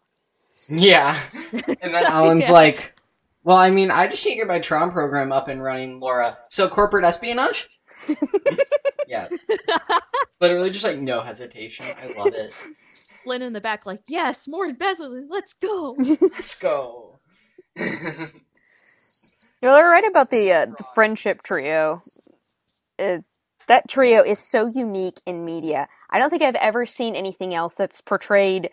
yeah. 0.67 1.19
And 1.81 1.93
then 1.93 2.05
Alan's 2.07 2.47
Yeah. 2.47 2.49
like, 2.49 2.95
Well, 3.43 3.57
I 3.57 3.71
mean, 3.71 3.91
I 3.91 4.07
just 4.07 4.25
need 4.25 4.33
to 4.33 4.37
get 4.39 4.47
my 4.47 4.59
Tron 4.59 4.91
program 4.91 5.31
up 5.31 5.47
and 5.47 5.63
running, 5.63 5.99
Laura. 5.99 6.37
So 6.49 6.67
corporate 6.69 7.05
espionage? 7.05 7.69
yeah. 9.11 9.29
Literally 10.41 10.71
just 10.71 10.85
like 10.85 10.99
no 10.99 11.21
hesitation. 11.21 11.85
I 12.01 12.07
love 12.07 12.33
it. 12.33 12.53
Flynn 13.23 13.43
in 13.43 13.53
the 13.53 13.61
back, 13.61 13.85
like, 13.85 14.01
yes, 14.07 14.47
more 14.47 14.65
embezzling, 14.65 15.27
let's 15.29 15.53
go. 15.53 15.95
Let's 16.21 16.55
go. 16.55 17.19
You're 19.61 19.89
right 19.91 20.05
about 20.09 20.31
the 20.31 20.51
uh, 20.53 20.65
the 20.67 20.85
friendship 20.95 21.43
trio. 21.43 22.01
Uh, 22.99 23.19
that 23.67 23.89
trio 23.89 24.23
is 24.23 24.39
so 24.39 24.67
unique 24.67 25.19
in 25.25 25.45
media. 25.45 25.87
I 26.09 26.19
don't 26.19 26.29
think 26.29 26.41
I've 26.43 26.55
ever 26.55 26.85
seen 26.85 27.15
anything 27.15 27.53
else 27.53 27.75
that's 27.75 28.01
portrayed 28.01 28.71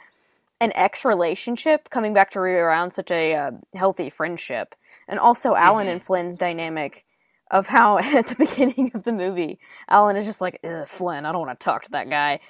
an 0.61 0.73
ex 0.75 1.04
relationship 1.04 1.90
coming 1.90 2.14
back 2.14 2.30
to 2.33 2.40
rear 2.40 2.66
around 2.66 2.92
such 2.92 3.11
a 3.11 3.35
uh, 3.35 3.50
healthy 3.75 4.11
friendship, 4.11 4.75
and 5.09 5.21
also 5.21 5.54
Alan 5.54 5.88
Mhm. 5.88 5.92
and 5.92 6.04
Flynn's 6.04 6.38
dynamic 6.38 7.04
of 7.50 7.67
how 7.67 7.99
at 8.02 8.26
the 8.28 8.35
beginning 8.35 8.90
of 8.95 9.05
the 9.05 9.12
movie, 9.12 9.59
Alan 9.88 10.17
is 10.17 10.26
just 10.26 10.40
like, 10.40 10.61
Ugh, 10.64 10.87
Flynn, 10.88 11.25
I 11.26 11.33
don't 11.33 11.47
want 11.47 11.59
to 11.59 11.64
talk 11.64 11.85
to 11.85 11.90
that 11.93 12.11
guy, 12.11 12.40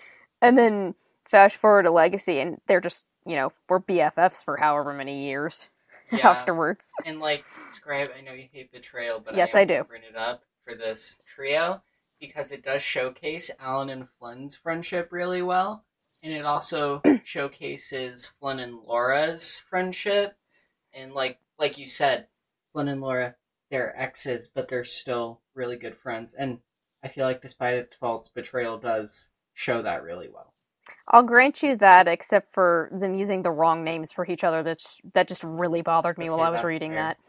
and 0.43 0.57
then 0.59 0.95
fast 1.25 1.57
forward 1.57 1.83
to 1.85 1.91
Legacy, 1.91 2.41
and 2.41 2.59
they're 2.67 2.81
just 2.81 3.07
you 3.27 3.37
know 3.37 3.53
we're 3.69 3.81
BFFs 3.81 4.45
for 4.45 4.57
however 4.57 4.93
many 4.93 5.25
years 5.27 5.69
Yeah. 6.13 6.31
afterwards. 6.31 6.87
And 7.05 7.21
like, 7.21 7.45
Scribe, 7.71 8.11
I 8.17 8.23
know 8.23 8.33
you 8.33 8.49
hate 8.51 8.73
betrayal, 8.73 9.21
but 9.21 9.37
Yes, 9.37 9.55
I, 9.55 9.61
I 9.61 9.65
do. 9.65 9.85
Bring 9.85 10.03
it 10.09 10.17
up 10.17 10.43
for 10.65 10.75
this 10.75 11.19
trio 11.35 11.83
because 12.21 12.51
it 12.51 12.65
does 12.65 12.83
showcase 12.83 13.51
Alan 13.61 13.91
and 13.91 14.09
Flynn's 14.09 14.57
friendship 14.57 15.09
really 15.13 15.43
well, 15.43 15.85
and 16.23 16.33
it 16.33 16.45
also 16.45 17.03
showcases 17.25 18.27
Flynn 18.27 18.59
and 18.59 18.79
Laura's 18.81 19.63
friendship. 19.69 20.35
And 20.95 21.13
like, 21.13 21.39
like 21.59 21.77
you 21.79 21.87
said, 21.87 22.27
Flynn 22.73 22.89
and 22.89 23.01
Laura, 23.01 23.37
they're 23.71 23.99
exes, 24.01 24.49
but 24.49 24.69
they're 24.69 24.85
still 24.85 25.41
really 25.55 25.77
good 25.77 25.97
friends. 25.97 26.35
And 26.35 26.59
I 27.03 27.09
feel 27.09 27.25
like, 27.25 27.43
despite 27.43 27.75
its 27.75 27.95
faults, 27.95 28.29
betrayal 28.29 28.79
does 28.79 29.29
show 29.55 29.83
that 29.83 30.03
really 30.03 30.29
well. 30.29 30.55
I'll 31.09 31.23
grant 31.23 31.63
you 31.63 31.77
that, 31.77 32.09
except 32.09 32.53
for 32.55 32.89
them 32.93 33.15
using 33.15 33.43
the 33.43 33.51
wrong 33.51 33.85
names 33.85 34.11
for 34.13 34.27
each 34.27 34.43
other. 34.43 34.63
That's 34.63 35.01
that 35.13 35.29
just 35.29 35.45
really 35.45 35.83
bothered 35.83 36.17
me 36.19 36.31
while 36.31 36.41
I 36.41 36.51
was 36.51 36.65
reading 36.65 36.93
fair. 36.93 36.99
that. 36.99 37.19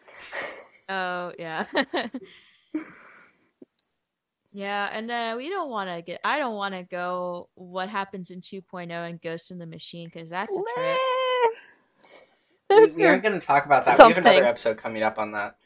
Oh 0.92 1.32
yeah. 1.38 1.66
yeah, 4.52 4.90
and 4.92 5.12
uh, 5.12 5.36
we 5.38 5.50
don't 5.50 5.70
want 5.70 5.88
to 5.90 6.02
get. 6.02 6.20
I 6.24 6.40
don't 6.40 6.56
want 6.56 6.74
to 6.74 6.82
go. 6.82 7.50
What 7.54 7.90
happens 7.90 8.32
in 8.32 8.42
2.0 8.42 8.90
and 8.90 9.22
Ghost 9.22 9.52
in 9.52 9.60
the 9.60 9.68
Machine 9.68 10.10
because 10.12 10.32
that's 10.32 10.52
a 10.52 10.62
trip. 10.76 10.98
We, 12.72 12.76
we 12.98 13.06
are- 13.06 13.10
aren't 13.10 13.24
going 13.24 13.40
to 13.40 13.46
talk 13.46 13.66
about 13.68 13.86
that. 13.86 14.00
We 14.00 14.14
have 14.14 14.18
another 14.18 14.46
episode 14.46 14.78
coming 14.78 15.04
up 15.04 15.20
on 15.20 15.34
that. 15.34 15.58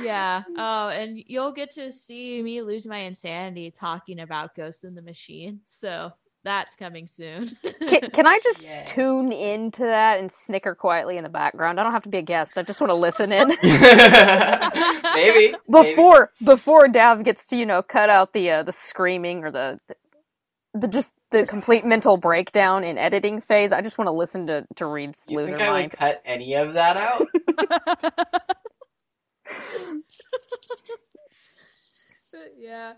Yeah. 0.00 0.42
Oh, 0.56 0.88
and 0.88 1.18
you'll 1.26 1.52
get 1.52 1.70
to 1.72 1.90
see 1.92 2.42
me 2.42 2.62
lose 2.62 2.86
my 2.86 2.98
insanity 2.98 3.70
talking 3.70 4.20
about 4.20 4.54
Ghost 4.54 4.84
in 4.84 4.94
the 4.94 5.02
Machine. 5.02 5.60
So 5.66 6.12
that's 6.44 6.74
coming 6.74 7.06
soon. 7.06 7.48
can, 7.88 8.10
can 8.10 8.26
I 8.26 8.40
just 8.42 8.62
Yeah. 8.64 8.84
tune 8.84 9.30
into 9.32 9.82
that 9.82 10.18
and 10.18 10.30
snicker 10.32 10.74
quietly 10.74 11.16
in 11.16 11.22
the 11.22 11.28
background? 11.30 11.78
I 11.78 11.84
don't 11.84 11.92
have 11.92 12.02
to 12.02 12.08
be 12.08 12.18
a 12.18 12.22
guest. 12.22 12.52
I 12.56 12.62
just 12.62 12.80
want 12.80 12.90
to 12.90 12.94
listen 12.94 13.30
in 13.32 13.48
maybe 15.14 15.54
before 15.70 16.32
before 16.44 16.88
Dav 16.88 17.22
gets 17.24 17.46
to 17.48 17.56
you 17.56 17.66
know 17.66 17.82
cut 17.82 18.10
out 18.10 18.32
the 18.32 18.50
uh, 18.50 18.62
the 18.64 18.72
screaming 18.72 19.44
or 19.44 19.50
the, 19.50 19.78
the 19.88 19.94
the 20.74 20.88
just 20.88 21.14
the 21.30 21.46
complete 21.46 21.84
mental 21.84 22.16
breakdown 22.16 22.82
in 22.82 22.98
editing 22.98 23.40
phase. 23.40 23.72
I 23.72 23.80
just 23.82 23.98
want 23.98 24.08
to 24.08 24.12
listen 24.12 24.46
to 24.48 24.64
to 24.76 24.86
Reed's 24.86 25.20
You 25.28 25.38
loser 25.38 25.58
think 25.58 25.68
I 25.68 25.82
would 25.82 25.90
cut 25.92 26.22
any 26.24 26.54
of 26.54 26.72
that 26.74 26.96
out? 26.96 27.26
But 32.32 32.54
yeah. 32.58 32.94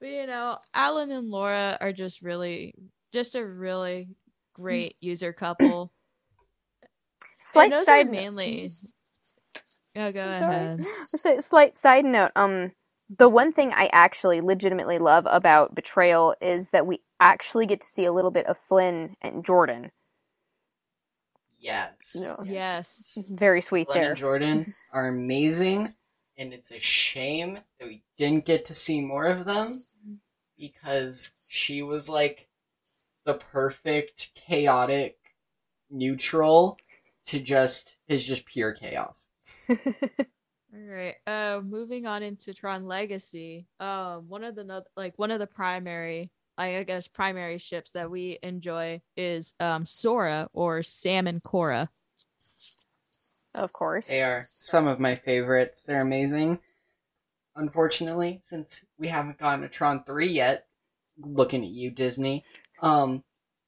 But 0.00 0.08
you 0.08 0.26
know, 0.26 0.58
Alan 0.74 1.10
and 1.12 1.28
Laura 1.28 1.78
are 1.80 1.92
just 1.92 2.22
really 2.22 2.74
just 3.12 3.36
a 3.36 3.46
really 3.46 4.08
great 4.52 4.96
user 5.00 5.32
couple. 5.32 5.92
Slight 7.40 7.84
side 7.86 8.10
mainly 8.10 8.72
Oh 9.98 10.12
go 10.12 10.22
ahead. 10.22 10.84
Slight 11.40 11.76
side 11.76 12.04
note. 12.04 12.30
Um, 12.36 12.72
the 13.16 13.28
one 13.28 13.52
thing 13.52 13.72
I 13.72 13.88
actually 13.92 14.40
legitimately 14.40 14.98
love 14.98 15.26
about 15.28 15.74
Betrayal 15.74 16.34
is 16.40 16.70
that 16.70 16.86
we 16.86 17.00
actually 17.18 17.66
get 17.66 17.80
to 17.80 17.86
see 17.86 18.04
a 18.04 18.12
little 18.12 18.30
bit 18.30 18.46
of 18.46 18.56
Flynn 18.56 19.16
and 19.20 19.44
Jordan. 19.44 19.90
Yes. 21.58 22.16
No. 22.16 22.42
Yes. 22.44 23.30
Very 23.32 23.60
sweet 23.60 23.86
Glenn 23.86 23.98
there. 24.00 24.08
and 24.10 24.18
Jordan 24.18 24.74
are 24.92 25.08
amazing, 25.08 25.94
and 26.36 26.52
it's 26.52 26.70
a 26.70 26.80
shame 26.80 27.58
that 27.78 27.86
we 27.88 28.02
didn't 28.16 28.44
get 28.46 28.64
to 28.66 28.74
see 28.74 29.00
more 29.00 29.26
of 29.26 29.44
them 29.44 29.84
because 30.56 31.32
she 31.48 31.82
was 31.82 32.08
like 32.08 32.48
the 33.24 33.34
perfect 33.34 34.30
chaotic 34.34 35.16
neutral 35.90 36.78
to 37.26 37.38
just 37.38 37.96
is 38.08 38.26
just 38.26 38.46
pure 38.46 38.72
chaos. 38.72 39.28
All 39.68 39.76
right. 40.72 41.14
Uh, 41.26 41.60
moving 41.62 42.06
on 42.06 42.22
into 42.22 42.52
Tron 42.54 42.86
Legacy. 42.86 43.66
Um, 43.80 44.28
one 44.28 44.44
of 44.44 44.54
the 44.54 44.64
no- 44.64 44.82
like 44.96 45.14
one 45.18 45.30
of 45.30 45.38
the 45.38 45.46
primary, 45.46 46.30
I 46.58 46.82
guess, 46.82 47.06
primary 47.06 47.58
ships 47.58 47.92
that 47.92 48.10
we 48.10 48.38
enjoy 48.42 49.00
is 49.16 49.54
um 49.60 49.86
Sora 49.86 50.48
or 50.52 50.82
Sam 50.82 51.26
and 51.26 51.42
Quorra. 51.42 51.88
Of 53.54 53.72
course. 53.72 54.06
They 54.06 54.22
are 54.22 54.48
some 54.54 54.86
of 54.86 55.00
my 55.00 55.16
favorites. 55.16 55.84
They're 55.84 56.02
amazing. 56.02 56.58
Unfortunately, 57.56 58.40
since 58.42 58.84
we 58.98 59.08
haven't 59.08 59.38
gotten 59.38 59.62
to 59.62 59.68
Tron 59.68 60.04
3 60.04 60.28
yet, 60.28 60.66
looking 61.18 61.64
at 61.64 61.70
you, 61.70 61.90
Disney, 61.90 62.44
um, 62.82 63.24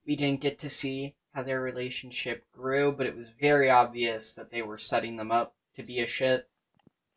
we 0.07 0.15
didn't 0.15 0.43
get 0.43 0.59
to 0.61 0.69
see 0.71 1.15
how 1.35 1.43
their 1.43 1.61
relationship 1.61 2.45
grew, 2.53 2.93
but 2.93 3.07
it 3.07 3.17
was 3.17 3.31
very 3.41 3.69
obvious 3.71 4.35
that 4.35 4.51
they 4.51 4.63
were 4.63 4.79
setting 4.79 5.17
them 5.17 5.33
up 5.33 5.55
to 5.77 5.83
be 5.83 5.99
a 6.01 6.07
ship. 6.07 6.49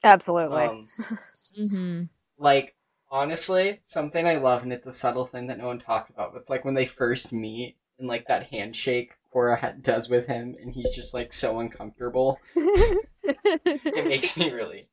Absolutely. 0.04 0.64
Um, 0.64 0.88
Mm-hmm. 1.60 2.04
like, 2.40 2.76
honestly, 3.14 3.80
something 3.86 4.28
I 4.28 4.36
love, 4.36 4.64
and 4.64 4.74
it's 4.74 4.86
a 4.88 4.92
subtle 4.92 5.26
thing 5.26 5.48
that 5.48 5.58
no 5.58 5.68
one 5.68 5.80
talks 5.80 6.10
about, 6.10 6.34
but 6.34 6.40
it's 6.40 6.50
like 6.50 6.66
when 6.66 6.74
they 6.74 6.86
first 6.86 7.32
meet 7.32 7.78
and 7.98 8.08
like 8.10 8.28
that 8.28 8.48
handshake 8.48 9.14
Quorra 9.32 9.56
ha- 9.62 9.74
does 9.82 10.10
with 10.10 10.28
him, 10.28 10.56
and 10.62 10.74
he's 10.74 10.94
just 10.94 11.14
like 11.14 11.32
so 11.32 11.60
uncomfortable. 11.60 12.40
it 13.26 14.06
makes 14.08 14.36
me 14.38 14.52
really 14.52 14.88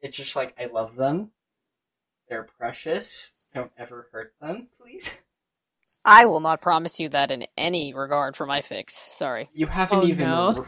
it's 0.00 0.16
just 0.16 0.36
like 0.36 0.54
i 0.60 0.66
love 0.66 0.94
them 0.96 1.30
they're 2.28 2.46
precious 2.58 3.32
don't 3.54 3.72
ever 3.78 4.08
hurt 4.12 4.32
them 4.40 4.68
please 4.80 5.16
I 6.06 6.26
will 6.26 6.40
not 6.40 6.60
promise 6.60 7.00
you 7.00 7.08
that 7.08 7.30
in 7.30 7.46
any 7.56 7.94
regard 7.94 8.36
for 8.36 8.44
my 8.44 8.60
fics. 8.60 8.90
Sorry. 8.90 9.48
you 9.54 9.66
haven't 9.66 10.00
Oh, 10.00 10.06
even 10.06 10.28
no. 10.28 10.66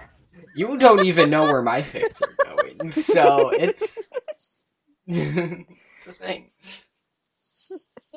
you 0.54 0.78
don't 0.78 1.04
even 1.04 1.28
know 1.30 1.44
where 1.44 1.60
my 1.62 1.82
fics 1.82 2.22
are 2.22 2.34
going 2.56 2.88
so 2.88 3.50
it's 3.50 4.08
it's 5.06 6.06
a 6.06 6.12
thing 6.12 6.50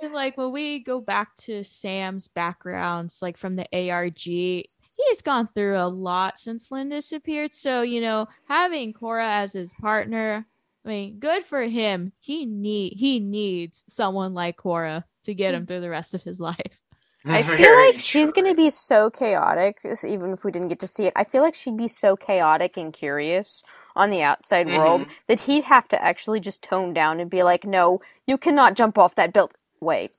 like 0.07 0.37
when 0.37 0.51
we 0.51 0.83
go 0.83 1.01
back 1.01 1.35
to 1.37 1.63
Sam's 1.63 2.27
backgrounds, 2.27 3.21
like 3.21 3.37
from 3.37 3.55
the 3.55 3.67
ARG, 3.91 4.19
he's 4.23 5.21
gone 5.23 5.47
through 5.47 5.77
a 5.77 5.87
lot 5.87 6.39
since 6.39 6.67
Flynn 6.67 6.89
disappeared. 6.89 7.53
So, 7.53 7.81
you 7.81 8.01
know, 8.01 8.27
having 8.47 8.93
Quorra 8.93 9.27
as 9.27 9.53
his 9.53 9.73
partner, 9.73 10.45
I 10.85 10.87
mean, 10.87 11.19
good 11.19 11.43
for 11.45 11.61
him. 11.63 12.13
He 12.19 12.45
need 12.45 12.93
he 12.97 13.19
needs 13.19 13.83
someone 13.87 14.33
like 14.33 14.57
Quorra 14.57 15.05
to 15.23 15.33
get 15.33 15.53
him 15.53 15.65
through 15.65 15.81
the 15.81 15.89
rest 15.89 16.13
of 16.13 16.23
his 16.23 16.39
life. 16.49 16.79
I 17.25 17.43
feel 17.43 17.57
Very 17.57 17.91
like 17.91 17.99
she's 17.99 18.31
true. 18.31 18.31
going 18.31 18.47
to 18.47 18.55
be 18.55 18.69
so 18.69 19.09
chaotic, 19.09 19.79
even 20.05 20.31
if 20.31 20.43
we 20.45 20.51
didn't 20.51 20.69
get 20.69 20.79
to 20.79 20.87
see 20.87 21.05
it. 21.05 21.13
I 21.15 21.25
feel 21.25 21.43
like 21.43 21.53
she'd 21.53 21.77
be 21.77 21.87
so 21.87 22.15
chaotic 22.15 22.77
and 22.77 22.93
curious 22.93 23.61
on 23.95 24.09
the 24.09 24.21
outside 24.23 24.67
world 24.67 25.01
Mhm. 25.01 25.09
that 25.27 25.39
he'd 25.41 25.65
have 25.65 25.87
to 25.89 26.01
actually 26.01 26.39
just 26.39 26.63
tone 26.63 26.93
down 26.93 27.19
and 27.19 27.29
be 27.29 27.43
like, 27.43 27.65
no, 27.65 28.01
you 28.25 28.37
cannot 28.37 28.75
jump 28.75 28.97
off 28.97 29.15
that 29.15 29.33
build. 29.33 29.51
Wait. 29.81 30.15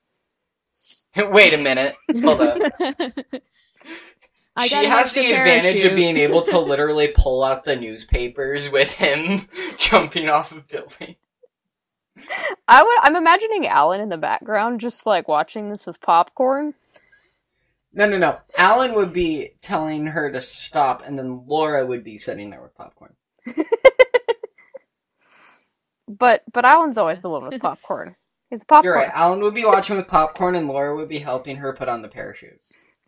wait 1.17 1.53
a 1.53 1.59
minute 1.59 1.97
hold 2.23 2.41
up 2.41 2.59
I 4.57 4.67
she 4.67 4.85
has 4.85 5.13
the 5.13 5.21
extra 5.21 5.39
advantage 5.39 5.85
of 5.85 5.97
being 5.97 6.17
able 6.17 6.43
to 6.43 6.59
literally 6.61 7.09
pull 7.09 7.43
out 7.43 7.65
the 7.65 7.75
newspapers 7.75 8.71
with 8.71 8.93
him 8.93 9.49
jumping 9.77 10.29
off 10.29 10.53
a 10.53 10.61
building 10.61 11.17
I 12.69 12.83
would, 12.83 12.99
I'm 13.03 13.17
imagining 13.17 13.67
Alan 13.67 14.01
in 14.01 14.11
the 14.11 14.19
background 14.19 14.81
just 14.81 15.07
like 15.07 15.27
watching 15.27 15.71
this 15.71 15.87
with 15.87 16.03
popcorn. 16.03 16.75
No, 17.95 18.07
no, 18.07 18.19
no. 18.19 18.39
Alan 18.59 18.93
would 18.95 19.15
be 19.15 19.53
telling 19.63 20.07
her 20.07 20.31
to 20.31 20.41
stop, 20.41 21.03
and 21.07 21.19
then 21.19 21.45
Laura 21.47 21.87
would 21.87 22.05
be 22.05 22.19
sitting 22.19 22.51
there 22.51 22.61
with 22.61 22.75
popcorn. 22.75 23.15
But 26.11 26.43
but 26.53 26.65
Alan's 26.65 26.99
always 26.99 27.21
the 27.21 27.31
one 27.31 27.47
with 27.47 27.61
popcorn. 27.61 28.17
He's 28.51 28.61
the 28.61 28.67
popcorn. 28.67 28.85
You're 28.85 28.95
right. 28.95 29.11
Alan 29.15 29.41
would 29.41 29.55
be 29.55 29.65
watching 29.65 29.97
with 29.97 30.09
popcorn, 30.09 30.57
and 30.57 30.67
Laura 30.67 30.97
would 30.97 31.09
be 31.09 31.21
helping 31.21 31.57
her 31.57 31.73
put 31.73 31.89
on 31.89 32.03
the 32.03 32.09
parachute. 32.09 32.61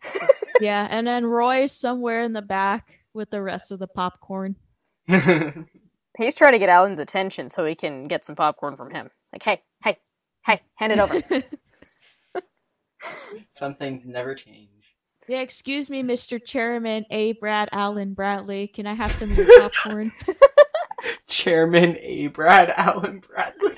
yeah, 0.61 0.87
and 0.89 1.05
then 1.05 1.25
Roy's 1.25 1.73
somewhere 1.73 2.21
in 2.21 2.33
the 2.33 2.41
back 2.41 3.01
with 3.13 3.29
the 3.29 3.41
rest 3.41 3.71
of 3.71 3.79
the 3.79 3.87
popcorn. 3.87 4.55
He's 5.07 6.35
trying 6.35 6.53
to 6.53 6.59
get 6.59 6.69
Alan's 6.69 6.99
attention 6.99 7.49
so 7.49 7.65
he 7.65 7.75
can 7.75 8.05
get 8.05 8.23
some 8.23 8.35
popcorn 8.35 8.77
from 8.77 8.91
him. 8.91 9.09
Like, 9.33 9.43
hey, 9.43 9.61
hey, 9.83 9.97
hey, 10.45 10.61
hand 10.75 10.93
it 10.93 10.99
over. 10.99 11.21
Some 13.51 13.75
things 13.75 14.07
never 14.07 14.33
change. 14.33 14.69
Yeah, 15.27 15.41
excuse 15.41 15.89
me, 15.89 16.03
Mr. 16.03 16.43
Chairman 16.43 17.05
A. 17.09 17.33
Brad 17.33 17.67
Allen 17.71 18.13
Bradley. 18.13 18.67
Can 18.67 18.87
I 18.87 18.93
have 18.93 19.11
some 19.11 19.31
of 19.31 19.37
your 19.37 19.61
popcorn? 19.61 20.11
Chairman 21.27 21.97
A. 21.99 22.27
Brad 22.27 22.69
Allen 22.69 23.19
Bradley. 23.19 23.75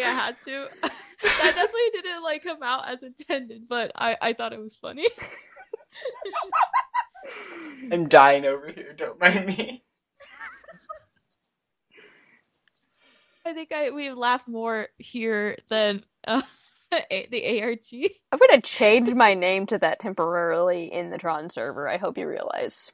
Hey, 0.00 0.08
I 0.08 0.12
had 0.12 0.40
to. 0.42 0.66
that 0.82 1.52
definitely 1.54 1.90
didn't 1.92 2.22
like 2.22 2.42
come 2.42 2.62
out 2.62 2.88
as 2.88 3.02
intended, 3.02 3.64
but 3.68 3.92
I 3.94 4.16
I 4.20 4.32
thought 4.32 4.52
it 4.52 4.60
was 4.60 4.76
funny. 4.76 5.06
I'm 7.92 8.08
dying 8.08 8.44
over 8.44 8.70
here. 8.70 8.92
Don't 8.92 9.20
mind 9.20 9.46
me. 9.46 9.84
I 13.44 13.52
think 13.52 13.72
I 13.72 13.90
we 13.90 14.10
laughed 14.10 14.48
more 14.48 14.88
here 14.98 15.56
than 15.68 16.02
uh, 16.26 16.42
A- 17.10 17.28
the 17.30 17.62
ARG. 17.62 18.10
I'm 18.32 18.38
gonna 18.38 18.60
change 18.60 19.12
my 19.14 19.34
name 19.34 19.66
to 19.66 19.78
that 19.78 20.00
temporarily 20.00 20.92
in 20.92 21.10
the 21.10 21.18
Tron 21.18 21.50
server. 21.50 21.88
I 21.88 21.96
hope 21.96 22.18
you 22.18 22.28
realize. 22.28 22.92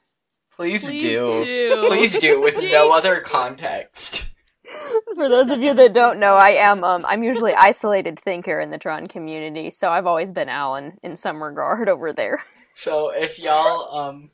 Please, 0.54 0.86
Please 0.86 1.02
do. 1.02 1.44
do. 1.44 1.84
Please 1.88 2.18
do 2.18 2.40
with 2.40 2.62
no 2.62 2.92
other 2.92 3.20
context. 3.20 4.28
For 5.14 5.28
those 5.28 5.50
of 5.50 5.60
you 5.60 5.74
that 5.74 5.94
don't 5.94 6.18
know, 6.18 6.34
I 6.34 6.50
am 6.50 6.84
um 6.84 7.04
I'm 7.06 7.22
usually 7.22 7.54
isolated 7.58 8.18
thinker 8.18 8.60
in 8.60 8.70
the 8.70 8.78
Tron 8.78 9.08
community, 9.08 9.70
so 9.70 9.90
I've 9.90 10.06
always 10.06 10.32
been 10.32 10.48
Alan 10.48 10.98
in 11.02 11.16
some 11.16 11.42
regard 11.42 11.88
over 11.88 12.12
there. 12.12 12.42
So 12.74 13.10
if 13.10 13.38
y'all 13.38 13.94
um 13.96 14.30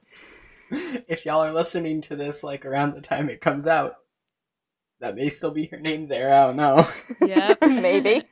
if 0.71 1.25
y'all 1.27 1.43
are 1.45 1.53
listening 1.53 2.01
to 2.03 2.17
this 2.17 2.45
like 2.45 2.65
around 2.65 2.95
the 2.95 3.01
time 3.01 3.29
it 3.29 3.41
comes 3.41 3.67
out, 3.67 3.97
that 5.01 5.17
may 5.17 5.29
still 5.29 5.51
be 5.51 5.69
your 5.71 5.81
name 5.81 6.09
there. 6.09 6.33
I 6.33 6.47
don't 6.47 6.57
know. 6.57 6.87
Yeah, 7.21 7.55
Maybe. 7.63 8.25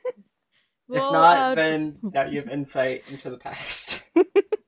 Well, 0.87 1.07
if 1.07 1.11
not, 1.11 1.37
uh, 1.37 1.55
then 1.55 1.97
now 2.01 2.25
you 2.25 2.39
have 2.39 2.49
insight 2.49 3.03
into 3.09 3.29
the 3.29 3.37
past. 3.37 4.01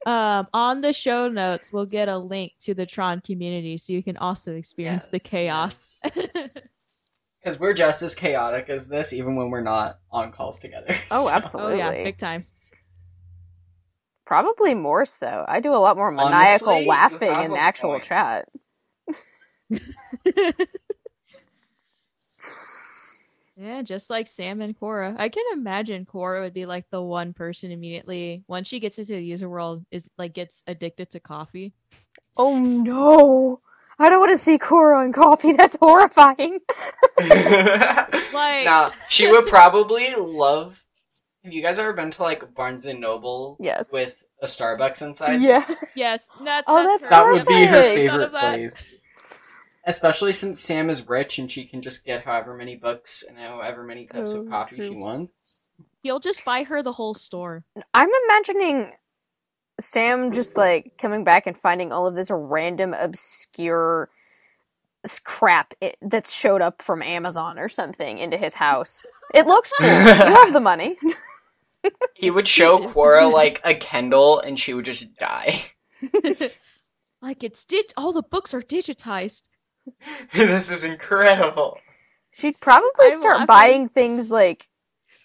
um, 0.06 0.48
on 0.54 0.82
the 0.82 0.92
show 0.92 1.30
notes, 1.30 1.72
we'll 1.72 1.86
get 1.86 2.10
a 2.10 2.18
link 2.18 2.54
to 2.62 2.74
the 2.74 2.86
Tron 2.86 3.22
community, 3.22 3.78
so 3.78 3.94
you 3.94 4.04
can 4.04 4.18
also 4.18 4.56
experience 4.56 5.08
the 5.08 5.20
Yes, 5.24 5.32
chaos. 5.32 6.00
Because 7.50 7.60
we're 7.60 7.74
just 7.74 8.02
as 8.04 8.16
chaotic 8.16 8.70
as 8.70 8.88
this, 8.88 9.12
even 9.14 9.36
when 9.36 9.50
we're 9.50 9.62
not 9.62 10.00
on 10.12 10.32
calls 10.32 10.60
together. 10.60 10.96
Oh, 11.12 11.26
So- 11.26 11.32
oh 11.32 11.36
absolutely. 11.36 11.78
yeah, 11.80 12.04
big 12.04 12.18
time. 12.18 12.46
Probably 14.26 14.76
more 14.76 15.06
so. 15.08 15.44
I 15.48 15.60
do 15.60 15.74
a 15.74 15.78
lot 15.78 15.98
more 15.98 16.12
maniacal 16.12 16.70
Honestly, 16.70 16.86
laughing 16.86 17.32
in 17.32 17.56
actual 17.58 17.94
point. 17.94 18.04
chat. 18.04 18.48
Yeah, 23.62 23.82
just 23.82 24.10
like 24.10 24.28
Sam 24.28 24.62
and 24.62 24.74
Quorra. 24.80 25.16
I 25.20 25.28
can 25.28 25.44
imagine 25.52 26.06
Quorra 26.06 26.40
would 26.42 26.54
be 26.54 26.66
like 26.66 26.86
the 26.92 27.02
one 27.02 27.34
person 27.34 27.72
immediately 27.72 28.42
once 28.48 28.70
she 28.70 28.80
gets 28.80 28.98
into 28.98 29.12
the 29.14 29.22
user 29.22 29.50
world 29.50 29.86
is 29.92 30.10
like 30.18 30.34
gets 30.34 30.64
addicted 30.66 31.10
to 31.12 31.20
coffee. 31.20 31.74
Oh 32.38 32.58
no! 32.58 33.60
I 34.00 34.10
don't 34.10 34.20
want 34.20 34.32
to 34.32 34.38
see 34.38 34.58
Quorra 34.58 35.00
on 35.04 35.12
coffee. 35.12 35.52
That's 35.58 35.76
horrifying. 35.82 36.60
Like 38.32 38.66
nah, 38.66 38.90
she 39.10 39.30
would 39.30 39.48
probably 39.48 40.14
love. 40.16 40.84
Have 41.44 41.52
you 41.54 41.62
guys 41.62 41.80
ever 41.80 41.94
been 41.94 42.12
to 42.12 42.22
like 42.24 42.54
Barnes 42.54 42.86
and 42.86 43.02
Noble 43.02 43.58
Yes. 43.60 43.90
with 43.92 44.24
a 44.42 44.46
Starbucks 44.46 45.02
inside? 45.02 45.42
yeah. 45.42 45.66
yes, 45.96 46.30
that's, 46.44 46.66
Oh, 46.68 46.84
that's, 46.84 47.06
that's. 47.06 47.10
That 47.10 47.32
would 47.32 47.46
be 47.46 47.66
her 47.66 47.84
favorite 47.84 48.30
place. 48.32 48.76
Especially 49.86 50.34
since 50.34 50.60
Sam 50.60 50.90
is 50.90 51.08
rich 51.08 51.40
and 51.40 51.52
she 51.52 51.66
can 51.66 51.82
just 51.82 52.06
get 52.06 52.24
however 52.26 52.56
many 52.56 52.76
books 52.76 53.24
and 53.28 53.38
however 53.38 53.84
many 53.84 54.06
cups 54.06 54.36
Oh, 54.36 54.42
of 54.42 54.50
coffee 54.50 54.76
true. 54.78 54.90
she 54.90 54.96
wants. 54.96 55.34
He'll 56.04 56.20
just 56.20 56.46
buy 56.46 56.64
her 56.64 56.84
the 56.84 56.94
whole 56.94 57.14
store. 57.16 57.64
I'm 57.94 58.10
imagining 58.26 58.92
Sam 59.80 60.32
just 60.32 60.58
like 60.58 60.94
coming 60.98 61.24
back 61.24 61.48
and 61.48 61.58
finding 61.58 61.92
all 61.92 62.06
of 62.08 62.16
this 62.16 62.30
random 62.32 62.94
obscure 62.94 64.10
s- 65.06 65.20
crap 65.20 65.74
it, 65.82 65.98
that's 66.02 66.32
showed 66.32 66.62
up 66.62 66.82
from 66.82 67.02
Amazon 67.02 67.58
or 67.60 67.70
something 67.70 68.18
into 68.18 68.38
his 68.38 68.54
house. 68.56 69.06
It 69.34 69.46
looks 69.46 69.72
cool. 69.80 69.88
you 69.90 69.96
have 69.96 70.54
the 70.54 70.60
money. 70.60 70.98
He 72.14 72.30
would 72.30 72.50
show 72.50 72.90
Quorra 72.90 73.28
like 73.28 73.62
a 73.64 73.74
Kindle 73.74 74.42
and 74.42 74.60
she 74.60 74.74
would 74.74 74.84
just 74.84 75.16
die. 75.16 75.62
like 77.22 77.42
it's 77.42 77.64
dig- 77.64 77.94
all 77.96 78.12
the 78.12 78.22
books 78.22 78.54
are 78.54 78.62
digitized. 78.62 79.44
this 80.34 80.70
is 80.70 80.84
incredible. 80.84 81.80
She'd 82.32 82.60
probably 82.60 82.90
I'm 83.06 83.18
start 83.18 83.34
laughing. 83.40 83.48
buying 83.48 83.90
things 83.90 84.30
like 84.30 84.68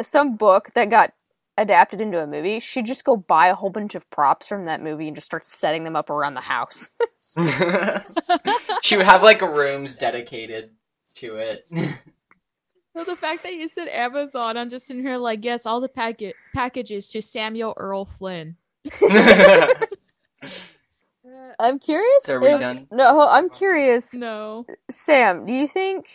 some 0.00 0.36
book 0.36 0.68
that 0.74 0.90
got 0.90 1.12
adapted 1.56 2.00
into 2.00 2.20
a 2.20 2.26
movie. 2.26 2.60
She'd 2.60 2.86
just 2.86 3.04
go 3.04 3.16
buy 3.16 3.48
a 3.48 3.54
whole 3.54 3.70
bunch 3.70 3.94
of 3.94 4.08
props 4.10 4.46
from 4.46 4.66
that 4.66 4.82
movie 4.82 5.08
and 5.08 5.16
just 5.16 5.26
start 5.26 5.44
setting 5.46 5.84
them 5.84 5.96
up 5.96 6.10
around 6.10 6.34
the 6.34 6.40
house. 6.40 6.88
she 8.82 8.96
would 8.96 9.06
have 9.06 9.22
like 9.22 9.42
rooms 9.42 9.96
dedicated 9.96 10.70
to 11.16 11.36
it. 11.36 11.66
Well, 12.94 13.04
the 13.04 13.16
fact 13.16 13.42
that 13.42 13.54
you 13.54 13.66
said 13.66 13.88
Amazon, 13.88 14.56
I'm 14.56 14.70
just 14.70 14.88
in 14.88 15.02
here 15.02 15.16
like, 15.16 15.44
yes, 15.44 15.66
all 15.66 15.80
the 15.80 15.88
packet 15.88 16.36
packages 16.54 17.08
to 17.08 17.20
Samuel 17.20 17.74
Earl 17.76 18.04
Flynn. 18.04 18.56
I'm 21.58 21.80
curious. 21.80 22.28
Are 22.28 22.38
we 22.40 22.48
if- 22.48 22.60
done? 22.60 22.86
No, 22.92 23.26
I'm 23.26 23.50
curious. 23.50 24.14
No. 24.14 24.64
Sam, 24.92 25.44
do 25.44 25.52
you 25.52 25.66
think 25.66 26.06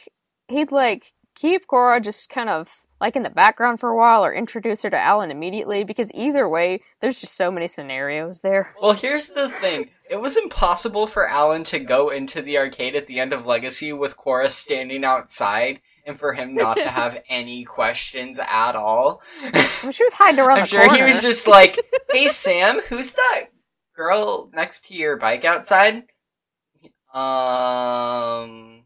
he'd 0.48 0.72
like 0.72 1.12
keep 1.36 1.68
Quorra 1.68 2.00
just 2.00 2.30
kind 2.30 2.50
of 2.50 2.74
like 3.02 3.16
in 3.16 3.24
the 3.24 3.30
background 3.30 3.80
for 3.80 3.90
a 3.90 3.96
while 3.98 4.24
or 4.26 4.34
introduce 4.34 4.82
her 4.84 4.90
to 4.90 5.00
Alan 5.00 5.32
immediately? 5.32 5.84
Because 5.84 6.12
either 6.14 6.48
way, 6.50 6.82
there's 7.02 7.20
just 7.22 7.36
so 7.36 7.50
many 7.52 7.68
scenarios 7.68 8.40
there. 8.40 8.74
well, 8.82 8.94
here's 8.94 9.28
the 9.28 9.50
thing. 9.50 9.90
It 10.10 10.22
was 10.22 10.38
impossible 10.38 11.08
for 11.08 11.28
Alan 11.30 11.64
to 11.66 11.80
go 11.80 12.10
into 12.10 12.42
the 12.42 12.58
arcade 12.58 12.96
at 12.96 13.08
the 13.08 13.20
end 13.20 13.32
of 13.34 13.46
Legacy 13.46 13.94
with 13.94 14.18
Quorra 14.18 14.50
standing 14.50 15.04
outside 15.04 15.80
and 16.06 16.18
for 16.20 16.34
him 16.34 16.56
not 16.56 16.78
to 16.78 16.90
have 16.90 17.22
any 17.30 17.64
questions 17.64 18.40
at 18.40 18.76
all. 18.76 19.22
Well, 19.84 19.92
she 19.92 20.04
was 20.04 20.14
hiding 20.14 20.40
around 20.40 20.58
I'm 20.60 20.64
the 20.64 20.68
sure 20.70 20.86
corner. 20.86 21.06
he 21.06 21.12
was 21.12 21.22
just 21.22 21.48
like, 21.48 21.78
"Hey 22.12 22.28
Sam, 22.28 22.80
who's 22.90 23.14
that 23.14 23.46
girl 23.96 24.50
next 24.54 24.86
to 24.88 24.96
your 24.96 25.18
bike 25.18 25.46
outside?" 25.46 26.06
Um, 27.14 28.79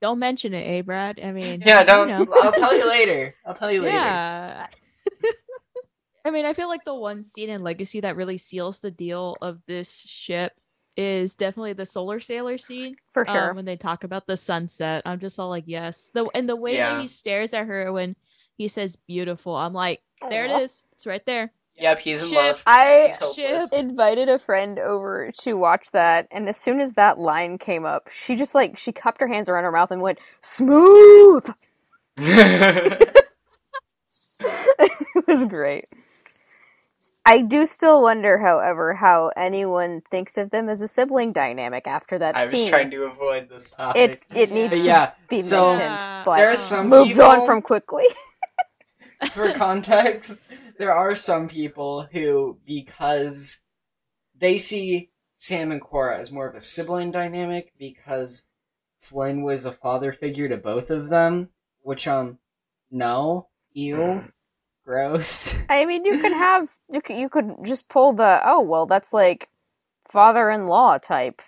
Don't 0.00 0.18
mention 0.18 0.54
it, 0.54 0.62
eh, 0.62 0.82
Brad? 0.82 1.20
I 1.22 1.32
mean, 1.32 1.62
yeah, 1.64 1.84
don't. 1.84 2.08
know. 2.08 2.26
I'll 2.42 2.52
tell 2.52 2.74
you 2.76 2.88
later. 2.88 3.34
I'll 3.44 3.54
tell 3.54 3.70
you 3.70 3.82
later. 3.82 3.96
Yeah. 3.96 4.66
I 6.24 6.30
mean, 6.30 6.44
I 6.44 6.52
feel 6.52 6.68
like 6.68 6.84
the 6.84 6.94
one 6.94 7.24
scene 7.24 7.50
in 7.50 7.62
Legacy 7.62 8.00
that 8.00 8.16
really 8.16 8.38
seals 8.38 8.80
the 8.80 8.90
deal 8.90 9.36
of 9.40 9.60
this 9.66 10.00
ship 10.00 10.52
is 10.96 11.34
definitely 11.34 11.72
the 11.72 11.86
Solar 11.86 12.20
Sailor 12.20 12.58
scene. 12.58 12.94
for 13.12 13.24
sure. 13.24 13.50
Um, 13.50 13.56
when 13.56 13.64
they 13.64 13.76
talk 13.76 14.04
about 14.04 14.26
the 14.26 14.36
sunset, 14.36 15.02
I'm 15.06 15.18
just 15.20 15.38
all 15.38 15.48
like, 15.48 15.64
yes. 15.66 16.10
The 16.12 16.26
and 16.34 16.48
the 16.48 16.56
way 16.56 16.76
Yeah. 16.76 16.94
that 16.94 17.00
he 17.00 17.06
stares 17.06 17.54
at 17.54 17.66
her 17.66 17.92
when 17.92 18.16
he 18.56 18.68
says 18.68 18.96
beautiful, 18.96 19.54
I'm 19.56 19.72
like, 19.72 20.02
there 20.28 20.46
Aw. 20.46 20.58
it 20.58 20.62
is. 20.64 20.84
It's 20.92 21.06
right 21.06 21.24
there. 21.24 21.52
Yep, 21.80 21.98
he's 22.00 22.22
in 22.22 22.28
Ship. 22.28 22.36
love. 22.36 22.62
I 22.66 23.12
He's 23.34 23.72
invited 23.72 24.28
a 24.28 24.38
friend 24.38 24.78
over 24.78 25.30
to 25.40 25.54
watch 25.54 25.86
that, 25.92 26.28
and 26.30 26.48
as 26.48 26.56
soon 26.56 26.80
as 26.80 26.92
that 26.94 27.18
line 27.18 27.58
came 27.58 27.84
up, 27.84 28.08
she 28.12 28.36
just 28.36 28.54
like 28.54 28.78
she 28.78 28.92
cupped 28.92 29.20
her 29.20 29.28
hands 29.28 29.48
around 29.48 29.64
her 29.64 29.72
mouth 29.72 29.90
and 29.90 30.02
went 30.02 30.18
smooth. 30.42 31.48
it 32.18 33.14
was 35.26 35.46
great. 35.46 35.86
I 37.26 37.42
do 37.42 37.66
still 37.66 38.02
wonder, 38.02 38.38
however, 38.38 38.94
how 38.94 39.30
anyone 39.36 40.02
thinks 40.10 40.38
of 40.38 40.50
them 40.50 40.68
as 40.68 40.82
a 40.82 40.88
sibling 40.88 41.32
dynamic 41.32 41.86
after 41.86 42.18
that 42.18 42.38
scene. 42.40 42.48
I 42.48 42.62
was 42.62 42.70
trying 42.70 42.90
to 42.92 43.04
avoid 43.04 43.48
this 43.48 43.70
topic. 43.70 44.02
It's 44.02 44.24
it 44.34 44.50
needs 44.52 44.70
But 44.70 44.78
to 44.82 44.84
yeah, 44.86 45.12
be 45.28 45.38
so 45.38 45.68
mentioned, 45.68 45.98
but 46.24 46.38
there 46.38 46.50
are 46.50 46.56
some 46.56 46.88
moved 46.88 47.12
people, 47.12 47.24
on 47.24 47.42
from 47.42 47.62
quickly. 47.62 48.06
for 49.28 49.50
context, 49.52 50.40
there 50.80 50.94
are 50.94 51.14
some 51.14 51.46
people 51.46 52.08
who, 52.10 52.58
because 52.66 53.60
they 54.34 54.56
see 54.56 55.10
Sam 55.34 55.70
and 55.70 55.80
Quorra 55.80 56.18
as 56.18 56.32
more 56.32 56.48
of 56.48 56.54
a 56.54 56.60
sibling 56.62 57.10
dynamic, 57.10 57.74
because 57.78 58.44
Flynn 58.98 59.42
was 59.42 59.66
a 59.66 59.72
father 59.72 60.10
figure 60.12 60.48
to 60.48 60.56
both 60.56 60.90
of 60.90 61.10
them, 61.10 61.50
which, 61.82 62.08
um, 62.08 62.38
no, 62.90 63.48
ew, 63.74 64.24
gross. 64.86 65.54
I 65.68 65.84
mean, 65.84 66.06
you 66.06 66.18
could 66.18 66.32
have 66.32 66.68
you 66.90 67.02
could, 67.02 67.16
you 67.18 67.28
could 67.28 67.56
just 67.64 67.88
pull 67.90 68.14
the 68.14 68.40
oh 68.44 68.60
well, 68.62 68.86
that's 68.86 69.12
like 69.12 69.50
father-in-law 70.10 70.98
type 70.98 71.42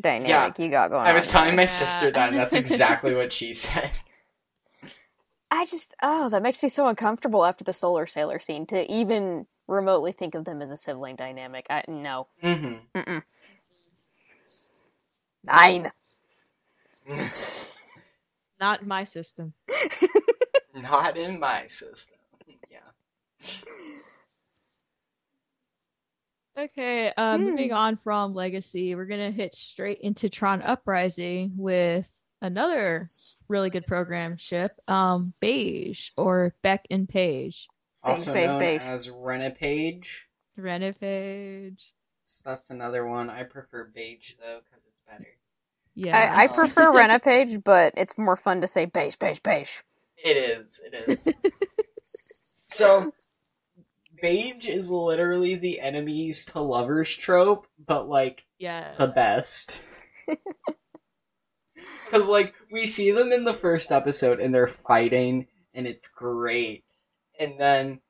dynamic 0.00 0.58
you 0.60 0.70
got 0.70 0.90
going. 0.90 1.04
I 1.06 1.12
was 1.12 1.26
on 1.28 1.32
telling 1.32 1.48
there. 1.48 1.56
my 1.56 1.62
Yeah. 1.62 1.66
sister 1.66 2.10
that, 2.12 2.28
and 2.30 2.38
that's 2.38 2.54
exactly 2.62 3.14
what 3.14 3.32
she 3.32 3.52
said. 3.52 3.90
I 5.50 5.64
just 5.66 5.94
oh, 6.02 6.28
that 6.28 6.42
makes 6.42 6.62
me 6.62 6.68
so 6.68 6.86
uncomfortable 6.88 7.44
after 7.44 7.64
the 7.64 7.72
solar 7.72 8.06
sailor 8.06 8.38
scene 8.38 8.66
to 8.66 8.90
even 8.92 9.46
remotely 9.66 10.12
think 10.12 10.34
of 10.34 10.44
them 10.44 10.60
as 10.62 10.70
a 10.70 10.76
sibling 10.76 11.16
dynamic. 11.16 11.66
I 11.70 11.84
no. 11.88 12.26
hmm 12.42 12.74
Mm-mm. 12.94 13.22
Nine. 15.44 15.90
Not 18.60 18.82
in 18.82 18.88
my 18.88 19.04
system. 19.04 19.54
Not 20.74 21.16
in 21.16 21.38
my 21.40 21.66
system. 21.66 22.16
Yeah. 22.70 22.80
Okay, 26.58 27.12
uh, 27.16 27.38
Hmm. 27.38 27.44
moving 27.44 27.72
on 27.72 27.96
from 27.96 28.34
Legacy, 28.34 28.94
we're 28.94 29.06
gonna 29.06 29.30
hit 29.30 29.54
straight 29.54 30.00
into 30.00 30.28
Tron 30.28 30.60
Uprising 30.62 31.52
with 31.56 32.10
another 32.40 33.08
really 33.48 33.70
good 33.70 33.86
program 33.86 34.36
ship, 34.36 34.72
um, 34.88 35.34
Beige 35.40 36.10
or 36.16 36.54
Beck 36.62 36.86
and 36.90 37.08
Page. 37.08 37.68
Also 38.02 38.32
Beige, 38.32 38.48
known 38.48 38.58
beige. 38.58 38.82
as 38.82 39.08
Renapage. 39.08 40.06
Renepage. 40.58 41.92
So 42.24 42.50
That's 42.50 42.70
another 42.70 43.06
one. 43.06 43.30
I 43.30 43.42
prefer 43.44 43.90
beige 43.94 44.34
though 44.38 44.60
because 44.64 44.84
it's 44.86 45.00
better. 45.00 45.26
Yeah. 45.94 46.16
I, 46.16 46.44
I 46.44 46.46
prefer 46.48 46.92
Renapage, 46.92 47.62
but 47.64 47.94
it's 47.96 48.18
more 48.18 48.36
fun 48.36 48.60
to 48.60 48.68
say 48.68 48.84
beige, 48.84 49.16
beige, 49.16 49.40
beige. 49.40 49.80
It 50.16 50.36
is. 50.36 50.80
It 50.84 51.08
is. 51.08 51.28
so, 52.66 53.12
beige 54.20 54.68
is 54.68 54.90
literally 54.90 55.56
the 55.56 55.80
enemies 55.80 56.46
to 56.46 56.60
lovers 56.60 57.14
trope, 57.14 57.66
but 57.84 58.08
like 58.08 58.44
yeah. 58.58 58.94
the 58.98 59.08
best. 59.08 59.76
Because 62.10 62.28
like 62.28 62.54
we 62.70 62.86
see 62.86 63.10
them 63.10 63.32
in 63.32 63.44
the 63.44 63.52
first 63.52 63.92
episode 63.92 64.40
and 64.40 64.54
they're 64.54 64.68
fighting 64.68 65.46
and 65.74 65.86
it's 65.86 66.08
great, 66.08 66.84
and 67.38 67.58
then 67.58 68.00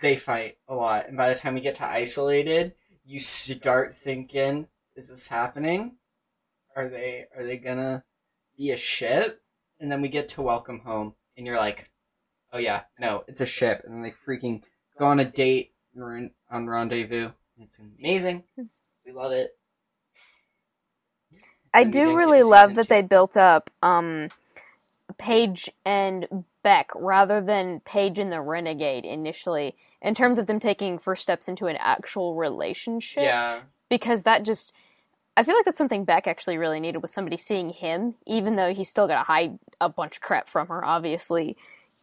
they 0.00 0.16
fight 0.16 0.58
a 0.68 0.74
lot, 0.74 1.08
and 1.08 1.16
by 1.16 1.28
the 1.30 1.34
time 1.34 1.54
we 1.54 1.60
get 1.60 1.76
to 1.76 1.84
isolated, 1.84 2.74
you 3.04 3.18
start 3.18 3.94
thinking, 3.94 4.68
"Is 4.94 5.08
this 5.08 5.28
happening? 5.28 5.96
Are 6.76 6.88
they 6.88 7.26
are 7.34 7.44
they 7.44 7.56
gonna 7.56 8.04
be 8.56 8.70
a 8.70 8.76
ship?" 8.76 9.42
And 9.80 9.90
then 9.90 10.02
we 10.02 10.08
get 10.08 10.28
to 10.30 10.42
welcome 10.42 10.80
home, 10.80 11.14
and 11.36 11.46
you're 11.46 11.56
like, 11.56 11.90
"Oh 12.52 12.58
yeah, 12.58 12.84
no, 12.98 13.24
it's 13.26 13.40
a 13.40 13.46
ship," 13.46 13.82
and 13.84 13.94
then 13.94 14.02
they 14.02 14.12
freaking 14.12 14.62
go 14.98 15.06
on 15.06 15.20
a 15.20 15.24
date 15.24 15.74
on 15.98 16.30
rendezvous. 16.50 17.30
It's 17.58 17.78
amazing. 17.78 18.44
We 19.04 19.12
love 19.12 19.32
it. 19.32 19.58
I 21.74 21.84
do 21.84 22.16
really 22.16 22.42
love 22.42 22.74
that 22.74 22.84
two. 22.84 22.88
they 22.88 23.02
built 23.02 23.36
up 23.36 23.70
um 23.82 24.28
Paige 25.18 25.70
and 25.84 26.44
Beck 26.62 26.90
rather 26.94 27.40
than 27.40 27.80
Paige 27.80 28.18
and 28.18 28.32
the 28.32 28.40
Renegade 28.40 29.04
initially 29.04 29.76
in 30.02 30.14
terms 30.14 30.38
of 30.38 30.46
them 30.46 30.58
taking 30.60 30.98
first 30.98 31.22
steps 31.22 31.48
into 31.48 31.66
an 31.66 31.76
actual 31.78 32.34
relationship 32.34 33.22
Yeah. 33.22 33.60
because 33.88 34.24
that 34.24 34.42
just 34.44 34.72
I 35.36 35.42
feel 35.44 35.54
like 35.54 35.64
that's 35.64 35.78
something 35.78 36.04
Beck 36.04 36.26
actually 36.26 36.56
really 36.58 36.80
needed 36.80 37.02
was 37.02 37.12
somebody 37.12 37.36
seeing 37.36 37.70
him 37.70 38.14
even 38.26 38.56
though 38.56 38.74
he's 38.74 38.88
still 38.88 39.06
got 39.06 39.18
to 39.18 39.24
hide 39.24 39.58
a 39.80 39.88
bunch 39.88 40.16
of 40.16 40.22
crap 40.22 40.48
from 40.48 40.68
her 40.68 40.84
obviously. 40.84 41.56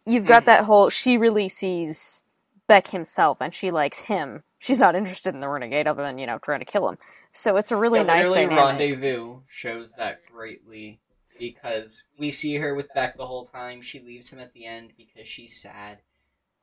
You've 0.05 0.25
got 0.25 0.43
Mhm. 0.43 0.47
that 0.47 0.63
whole 0.65 0.89
she 0.89 1.17
really 1.17 1.49
sees 1.49 2.21
Beck 2.67 2.87
himself 2.87 3.37
and 3.41 3.53
she 3.53 3.69
likes 3.71 3.99
him. 3.99 4.43
She's 4.63 4.79
not 4.79 4.95
interested 4.95 5.33
in 5.33 5.41
the 5.41 5.49
Renegade 5.49 5.87
other 5.87 6.03
than, 6.03 6.17
you 6.17 6.25
know, 6.25 6.37
trying 6.37 6.59
to 6.59 6.65
kill 6.65 6.87
him. 6.87 6.97
So 7.33 7.57
it's 7.57 7.69
a 7.69 7.75
really 7.75 7.99
yeah, 7.99 8.05
nice 8.05 8.27
literally 8.27 8.45
dynamic. 8.45 8.79
Rendezvous 8.79 9.41
shows 9.45 9.91
that 9.97 10.21
greatly 10.31 11.01
because 11.37 12.03
we 12.17 12.31
see 12.31 12.55
her 12.55 12.73
with 12.73 12.87
Beck 12.95 13.17
the 13.17 13.27
whole 13.27 13.45
time. 13.45 13.81
She 13.81 13.99
leaves 13.99 14.29
him 14.29 14.39
at 14.39 14.53
the 14.53 14.65
end 14.65 14.93
because 14.95 15.27
she's 15.27 15.61
sad. 15.61 15.97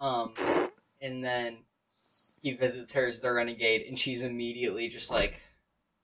Um, 0.00 0.32
and 1.02 1.22
then 1.22 1.58
he 2.40 2.52
visits 2.52 2.92
her 2.92 3.06
as 3.06 3.20
the 3.20 3.34
renegade, 3.34 3.82
and 3.86 3.98
she's 3.98 4.22
immediately 4.22 4.88
just 4.88 5.10
like, 5.10 5.42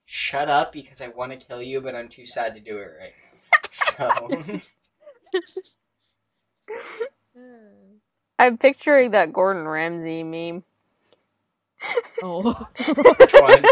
"Shut 0.05 0.49
up," 0.49 0.73
because 0.73 1.01
I 1.01 1.07
want 1.07 1.31
to 1.31 1.43
kill 1.43 1.63
you, 1.63 1.81
but 1.81 1.95
I'm 1.95 2.09
too 2.09 2.27
sad 2.27 2.53
to 2.53 2.59
do 2.59 2.77
it 2.77 2.91
right 2.99 3.13
now. 3.23 3.59
So 3.71 4.61
I'm 8.37 8.59
picturing 8.59 9.09
that 9.11 9.33
Gordon 9.33 9.67
Ramsay 9.67 10.21
meme. 10.21 10.63
Oh. 12.23 12.53
which 13.19 13.33
one? 13.39 13.65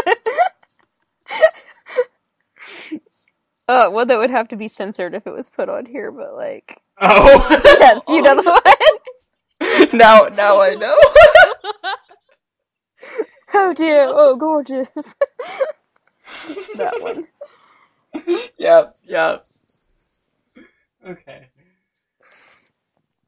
Uh, 3.68 3.90
well, 3.90 4.06
that 4.06 4.18
would 4.18 4.30
have 4.30 4.48
to 4.48 4.56
be 4.56 4.68
censored 4.68 5.14
if 5.14 5.26
it 5.26 5.32
was 5.32 5.50
put 5.50 5.68
on 5.68 5.86
here, 5.86 6.12
but 6.12 6.34
like, 6.34 6.80
Oh, 7.00 7.46
yes, 7.80 8.00
you 8.08 8.22
know 8.22 8.36
the 8.36 8.44
one. 9.60 9.88
now, 9.98 10.28
now 10.34 10.60
I 10.60 10.74
know. 10.74 10.96
Oh 13.54 13.74
dear, 13.74 14.04
oh 14.08 14.36
gorgeous. 14.36 14.88
that 16.76 17.00
one. 17.00 17.26
yep, 18.58 18.94
yep. 19.04 19.44
Okay. 21.06 21.48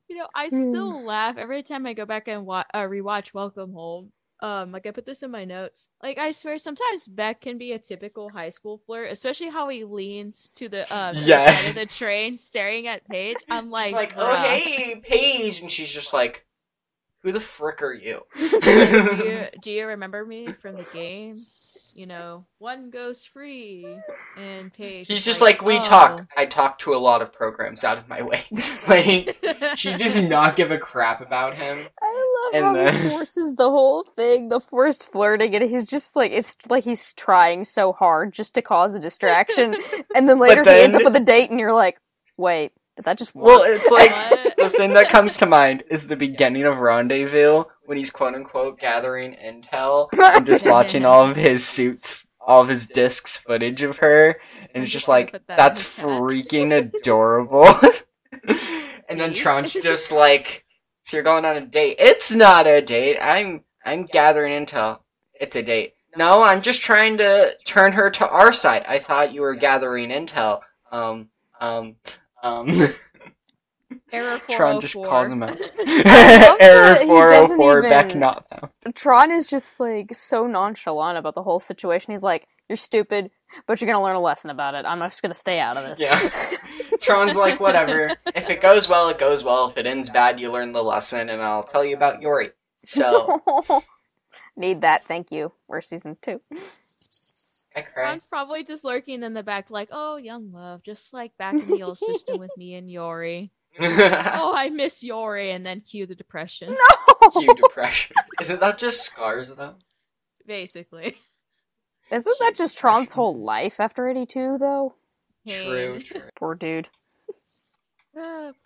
You 0.09 0.17
know, 0.19 0.29
I 0.35 0.49
still 0.49 1.05
laugh 1.05 1.37
every 1.37 1.63
time 1.63 1.85
I 1.87 1.93
go 1.95 2.05
back 2.07 2.29
and 2.29 2.47
wa- 2.47 2.65
uh, 2.73 2.83
rewatch 2.83 3.35
Welcome 3.35 3.73
Home. 3.73 4.13
Um, 4.41 4.71
like 4.71 4.87
I 4.87 4.93
put 4.93 5.05
this 5.05 5.23
in 5.23 5.31
my 5.31 5.45
notes. 5.45 5.91
Like 6.03 6.19
I 6.19 6.31
swear, 6.31 6.59
sometimes 6.59 7.09
Beck 7.09 7.41
can 7.41 7.59
be 7.59 7.73
a 7.73 7.79
typical 7.79 8.31
high 8.31 8.51
school 8.51 8.81
flirt, 8.87 9.11
especially 9.11 9.49
how 9.51 9.69
he 9.69 9.85
leans 9.85 10.51
to 10.57 10.69
the 10.69 10.83
uh 10.93 11.13
the 11.13 11.35
other 11.35 11.53
side 11.53 11.67
of 11.67 11.75
the 11.75 11.87
train, 11.87 12.39
staring 12.39 12.87
at 12.87 13.07
Paige. 13.09 13.39
I'm 13.51 13.71
like, 13.71 13.87
she's 13.87 13.95
like, 13.95 14.15
oh 14.17 14.37
hey, 14.45 15.01
Paige, 15.03 15.61
and 15.61 15.71
she's 15.71 15.93
just 15.93 16.13
like, 16.13 16.47
who 17.23 17.33
the 17.33 17.41
frick 17.41 17.83
are 17.83 17.93
you? 17.93 18.23
do 18.37 19.25
you 19.25 19.47
do 19.63 19.71
you 19.71 19.87
remember 19.87 20.25
me 20.25 20.53
from 20.53 20.77
the 20.77 20.87
games? 20.93 21.93
You 21.95 22.07
know, 22.07 22.47
one 22.59 22.91
goes 22.91 23.25
free, 23.25 23.85
and 24.37 24.73
Paige. 24.73 25.09
He's 25.09 25.25
just 25.25 25.41
like, 25.41 25.63
we 25.63 25.79
"Oh." 25.79 25.83
talk. 25.83 26.27
I 26.37 26.47
talk 26.47 26.79
to 26.81 26.95
a 26.95 26.97
lot 26.97 27.23
of 27.23 27.33
programs 27.33 27.83
out 27.83 27.99
of 27.99 28.09
my 28.09 28.23
way. 28.23 28.45
like, 28.89 29.37
she 29.75 29.97
does 29.97 30.23
not 30.23 30.55
give 30.55 30.71
a 30.71 30.79
crap 30.79 31.21
about 31.21 31.57
him. 31.57 31.89
I 32.55 32.61
love 32.61 32.77
And 32.77 32.89
how 32.89 32.99
he 32.99 33.09
forces 33.11 33.55
the 33.57 33.71
whole 33.71 34.05
thing, 34.05 34.49
the 34.49 34.61
forced 34.61 35.11
flirting, 35.11 35.55
and 35.55 35.71
he's 35.71 35.87
just 35.87 36.17
like, 36.17 36.33
it's 36.33 36.57
like 36.69 36.85
he's 36.85 37.13
trying 37.15 37.65
so 37.65 37.93
hard 37.93 38.33
just 38.33 38.55
to 38.55 38.63
cause 38.63 38.95
a 38.95 39.01
distraction, 39.01 39.77
and 40.15 40.29
then 40.29 40.39
later 40.39 40.63
he 40.63 40.71
ends 40.71 40.97
up 40.97 41.05
with 41.05 41.17
a 41.17 41.21
date, 41.21 41.51
and 41.51 41.59
you're 41.59 41.73
like, 41.73 41.99
wait, 42.37 42.73
did 42.97 43.05
that 43.05 43.19
just 43.19 43.35
work? 43.35 43.47
Well, 43.47 43.63
it's 43.65 43.91
like 43.91 44.57
the 44.57 44.71
thing 44.71 44.93
that 44.95 45.09
comes 45.09 45.37
to 45.39 45.47
mind 45.47 45.85
is 45.91 46.09
the 46.09 46.17
beginning 46.17 46.65
of 46.65 46.79
Rendezvous 46.79 47.65
when 47.87 47.99
he's 47.99 48.11
quote 48.11 48.35
unquote 48.35 48.79
gathering 48.79 49.37
intel 49.45 50.09
and 50.13 50.47
just 50.47 50.65
watching 50.65 51.05
all 51.05 51.29
of 51.29 51.37
his 51.37 51.67
suits, 51.67 52.27
all 52.41 52.63
of 52.63 52.69
his 52.69 52.87
discs 52.87 53.39
footage 53.39 53.83
of 53.83 53.99
her, 53.99 54.41
and 54.61 54.71
I'm 54.77 54.83
it's 54.83 54.93
just 54.93 55.03
just 55.03 55.09
like 55.09 55.33
that 55.33 55.57
that's 55.57 55.83
freaking 55.83 56.77
adorable. 56.77 57.67
and 59.09 59.21
then 59.21 59.31
Me? 59.31 59.35
Tron's 59.35 59.73
just 59.75 60.13
like, 60.13 60.65
"So 61.09 61.17
you're 61.17 61.25
going 61.25 61.47
on 61.47 61.57
a 61.57 61.65
date? 61.65 61.97
It's 61.99 62.31
not 62.35 62.67
a 62.67 62.83
date. 62.83 63.19
I'm 63.19 63.65
I'm 63.83 64.05
gathering 64.05 64.67
intel. 64.67 65.01
It's 65.33 65.57
a 65.57 65.63
date. 65.63 65.95
No, 66.17 66.43
I'm 66.43 66.61
just 66.61 66.83
trying 66.83 67.17
to 67.19 67.57
turn 67.65 67.93
her 67.95 68.11
to 68.11 68.29
our 68.29 68.53
side. 68.53 68.85
I 68.87 68.99
thought 68.99 69.33
you 69.33 69.41
were 69.41 69.55
gathering 69.55 70.11
intel. 70.11 70.61
Um, 70.93 71.31
um, 71.61 71.97
um." 72.43 72.89
Error 74.13 74.39
Tron 74.51 74.81
just 74.83 74.95
calls 74.95 75.31
him 75.31 75.43
out. 75.43 75.59
Error 76.61 76.97
404, 76.97 77.83
doesn't 77.83 77.91
Beck 77.91 78.07
even- 78.07 78.21
not 78.21 78.47
found. 78.49 78.95
Tron 78.95 79.31
is 79.33 79.47
just 79.47 79.81
like 79.81 80.15
so 80.15 80.47
nonchalant 80.47 81.17
about 81.17 81.35
the 81.35 81.43
whole 81.43 81.61
situation. 81.61 82.13
He's 82.13 82.23
like, 82.23 82.47
"You're 82.69 82.77
stupid, 82.77 83.31
but 83.67 83.81
you're 83.81 83.91
gonna 83.91 84.05
learn 84.05 84.17
a 84.17 84.21
lesson 84.21 84.51
about 84.51 84.75
it. 84.75 84.85
I'm 84.85 84.99
just 85.01 85.23
gonna 85.23 85.35
stay 85.35 85.59
out 85.59 85.79
of 85.79 85.85
this." 85.85 86.01
Yeah. 86.01 86.19
Tron's 87.01 87.37
like, 87.37 87.61
whatever. 87.61 88.17
If 88.49 88.57
it 88.57 88.63
goes 88.63 88.89
well, 88.89 89.11
it 89.11 89.19
goes 89.19 89.45
well. 89.45 89.69
If 89.69 89.77
it 89.77 89.85
ends 89.85 90.09
bad, 90.09 90.41
you 90.41 90.51
learn 90.51 90.73
the 90.73 90.83
lesson, 90.83 91.29
and 91.29 91.43
I'll 91.43 91.63
tell 91.65 91.85
you 91.85 91.95
about 91.95 92.23
Yori. 92.23 92.53
So, 92.83 93.43
need 94.57 94.81
that. 94.81 95.05
Thank 95.05 95.31
you. 95.31 95.53
We're 95.69 95.83
season 95.83 96.17
two. 96.23 96.41
I 97.77 97.83
cry. 97.83 98.05
Ron's 98.05 98.25
probably 98.25 98.65
just 98.65 98.85
lurking 98.85 99.23
in 99.23 99.35
the 99.35 99.43
back, 99.43 99.69
like, 99.71 99.91
"Oh, 99.93 100.17
young 100.17 100.51
love, 100.51 100.83
just 100.83 101.13
like 101.13 101.37
back 101.37 101.57
in 101.57 101.69
the 101.69 101.83
old 101.83 101.99
system 101.99 102.39
with 102.39 102.51
me 102.57 102.75
and 102.75 102.91
Yori." 102.91 103.51
Oh, 103.81 104.55
I 104.57 104.71
miss 104.71 105.05
Yori, 105.05 105.51
and 105.51 105.67
then 105.67 105.83
cue 105.83 106.07
the 106.07 106.15
depression. 106.15 106.75
No, 106.75 107.29
Cue 107.29 107.55
depression. 107.55 108.17
Isn't 108.41 108.61
that 108.61 108.79
just 108.79 109.05
scars, 109.05 109.55
though? 109.55 109.75
Basically, 110.47 111.19
Isn't 112.11 112.37
that 112.41 112.55
just 112.57 112.79
Tron's 112.79 113.13
whole 113.13 113.39
life 113.39 113.79
after 113.79 114.09
82, 114.09 114.57
though? 114.59 114.95
True, 115.47 116.01
true. 116.01 116.23
Poor 116.35 116.55
dude. 116.55 116.89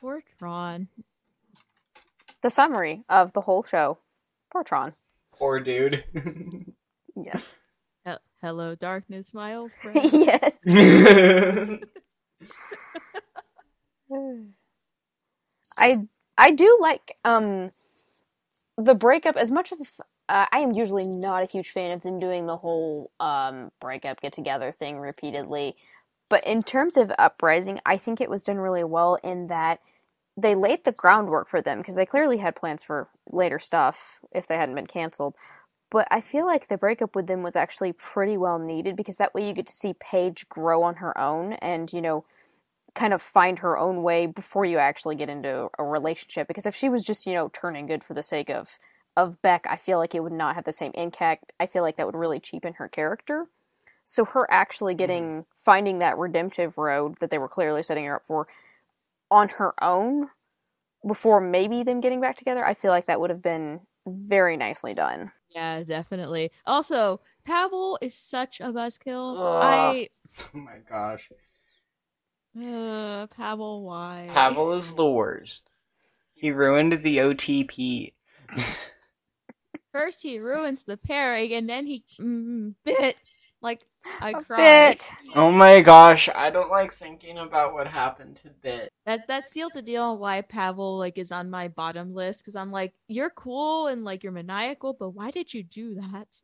Poor 0.01 0.23
Tron. 0.39 0.89
The 2.43 2.51
summary 2.51 3.05
of 3.09 3.33
the 3.33 3.41
whole 3.43 3.63
show. 3.63 3.99
Poor 4.51 4.65
Tron. 4.65 4.95
Poor 5.35 5.61
dude. 5.61 6.05
Yes. 7.17 7.57
Hel- 8.05 8.21
Hello, 8.43 8.75
darkness, 8.75 9.33
my 9.33 9.55
old 9.55 9.71
friend. 9.83 10.11
yes. 10.13 10.59
I 15.77 16.01
I 16.39 16.51
do 16.53 16.79
like 16.81 17.17
um 17.25 17.71
the 18.77 18.95
breakup 18.95 19.37
as 19.37 19.51
much 19.51 19.73
as 19.73 19.79
uh, 20.29 20.47
I 20.51 20.61
am 20.61 20.73
usually 20.73 21.05
not 21.07 21.43
a 21.43 21.47
huge 21.47 21.71
fan 21.71 21.91
of 21.93 22.03
them 22.03 22.19
doing 22.19 22.47
the 22.47 22.57
whole 22.57 23.11
um 23.21 23.71
breakup 23.81 24.21
get 24.21 24.33
together 24.33 24.73
thing 24.73 24.99
repeatedly. 24.99 25.77
But 26.33 26.47
in 26.47 26.63
terms 26.63 26.97
of 26.97 27.13
uprising, 27.19 27.79
I 27.85 27.99
think 27.99 28.19
it 28.19 28.31
was 28.31 28.43
done 28.43 28.57
really 28.57 28.85
well 28.85 29.19
in 29.23 29.49
that 29.49 29.81
they 30.35 30.55
laid 30.55 30.85
the 30.85 30.91
groundwork 30.93 31.51
for 31.51 31.61
them 31.61 31.77
because 31.77 31.95
they 31.95 32.07
clearly 32.07 32.39
had 32.39 32.57
plans 32.57 32.83
for 32.83 33.09
later 33.31 33.59
stuff 33.59 34.19
if 34.35 34.47
they 34.47 34.57
hadn't 34.57 34.77
been 34.77 34.87
canceled. 34.87 35.35
but 35.91 36.09
I 36.11 36.23
feel 36.23 36.47
like 36.47 36.69
the 36.69 36.79
breakup 36.79 37.15
with 37.15 37.27
them 37.27 37.43
was 37.43 37.55
actually 37.55 37.93
pretty 37.93 38.39
well 38.39 38.59
needed 38.59 38.97
because 38.97 39.19
that 39.19 39.35
way 39.35 39.47
you 39.47 39.53
get 39.53 39.67
to 39.67 39.75
see 39.75 39.93
Paige 39.93 40.49
grow 40.49 40.83
on 40.83 40.95
her 40.97 41.13
own 41.19 41.53
and, 41.61 41.93
you 41.93 42.01
know, 42.01 42.25
kind 42.95 43.13
of 43.13 43.21
find 43.21 43.59
her 43.59 43.77
own 43.77 44.03
way 44.03 44.25
before 44.27 44.65
you 44.65 44.79
actually 44.79 45.17
get 45.17 45.29
into 45.29 45.69
a 45.79 45.85
relationship. 45.85 46.49
Because 46.49 46.65
if 46.65 46.75
she 46.75 46.89
was 46.89 47.05
just, 47.05 47.27
you 47.27 47.35
know, 47.35 47.51
turning 47.53 47.85
good 47.85 48.03
for 48.05 48.15
the 48.15 48.23
sake 48.23 48.49
of 48.49 48.79
of 49.19 49.43
Beck, 49.43 49.67
I 49.69 49.77
feel 49.77 49.99
like 49.99 50.15
it 50.15 50.23
would 50.23 50.33
not 50.33 50.55
have 50.55 50.65
the 50.65 50.73
same 50.73 50.93
impact. 50.95 51.53
I 51.61 51.67
feel 51.67 51.83
like 51.83 51.97
that 51.97 52.07
would 52.07 52.17
really 52.17 52.41
cheapen 52.41 52.75
her 52.75 52.89
character. 52.89 53.49
So 54.05 54.25
her 54.25 54.51
actually 54.51 54.95
getting 54.95 55.45
finding 55.57 56.01
that 56.01 56.19
redemptive 56.19 56.77
road 56.77 57.17
that 57.21 57.31
they 57.31 57.39
were 57.39 57.49
clearly 57.49 57.83
setting 57.83 58.05
her 58.05 58.17
up 58.17 58.27
for 58.27 58.47
on 59.31 59.49
her 59.49 59.73
own 59.83 60.29
before 61.07 61.41
maybe 61.41 61.83
them 61.83 62.01
getting 62.01 62.21
back 62.21 62.37
together, 62.37 62.65
I 62.65 62.75
feel 62.75 62.91
like 62.91 63.07
that 63.07 63.21
would 63.21 63.31
have 63.31 63.43
been 63.43 63.81
very 64.07 64.57
nicely 64.57 64.95
done. 64.95 65.33
Yeah, 65.51 65.83
definitely. 65.83 66.51
Also, 66.67 67.21
Pavel 67.45 67.99
is 68.01 68.15
such 68.15 68.61
a 68.61 68.65
buzzkill. 68.73 69.37
Ugh. 69.37 69.63
I 69.63 70.09
Oh 70.55 70.59
my 70.59 70.79
gosh. 70.89 71.29
uh, 72.59 73.27
Pavel, 73.29 73.85
why? 73.85 74.27
Pavel 74.29 74.73
is 74.73 74.95
the 74.95 75.09
worst. 75.09 75.71
He 76.35 76.51
ruined 76.51 77.03
the 77.03 77.19
OTP. 77.19 78.13
First 79.93 80.23
he 80.23 80.39
ruins 80.39 80.85
the 80.85 80.97
pairing, 80.97 81.53
and 81.53 81.69
then 81.69 81.87
he 81.87 82.03
mm, 82.19 82.75
bit 82.85 83.17
like 83.61 83.81
I 84.21 84.35
A 84.35 84.41
cried. 84.41 84.91
bit. 84.91 85.15
Oh 85.35 85.51
my 85.51 85.81
gosh, 85.83 86.29
I 86.35 86.51
don't 86.51 86.71
like 86.71 86.93
thinking 86.93 87.39
about 87.39 87.73
what 87.75 87.87
happened 87.89 88.37
to 88.37 88.51
Bit. 88.63 88.93
That 89.07 89.27
that 89.29 89.49
sealed 89.49 89.75
the 89.75 89.83
deal 89.83 90.03
on 90.03 90.19
why 90.19 90.41
Pavel 90.43 90.99
like 90.99 91.19
is 91.19 91.33
on 91.33 91.51
my 91.51 91.69
bottom 91.69 92.15
list 92.15 92.43
because 92.43 92.57
I'm 92.57 92.73
like 92.73 92.95
you're 93.09 93.31
cool 93.31 93.87
and 93.89 94.05
like 94.05 94.23
you're 94.23 94.33
maniacal, 94.33 94.93
but 94.95 95.11
why 95.11 95.31
did 95.31 95.53
you 95.55 95.63
do 95.63 95.95
that? 95.97 96.43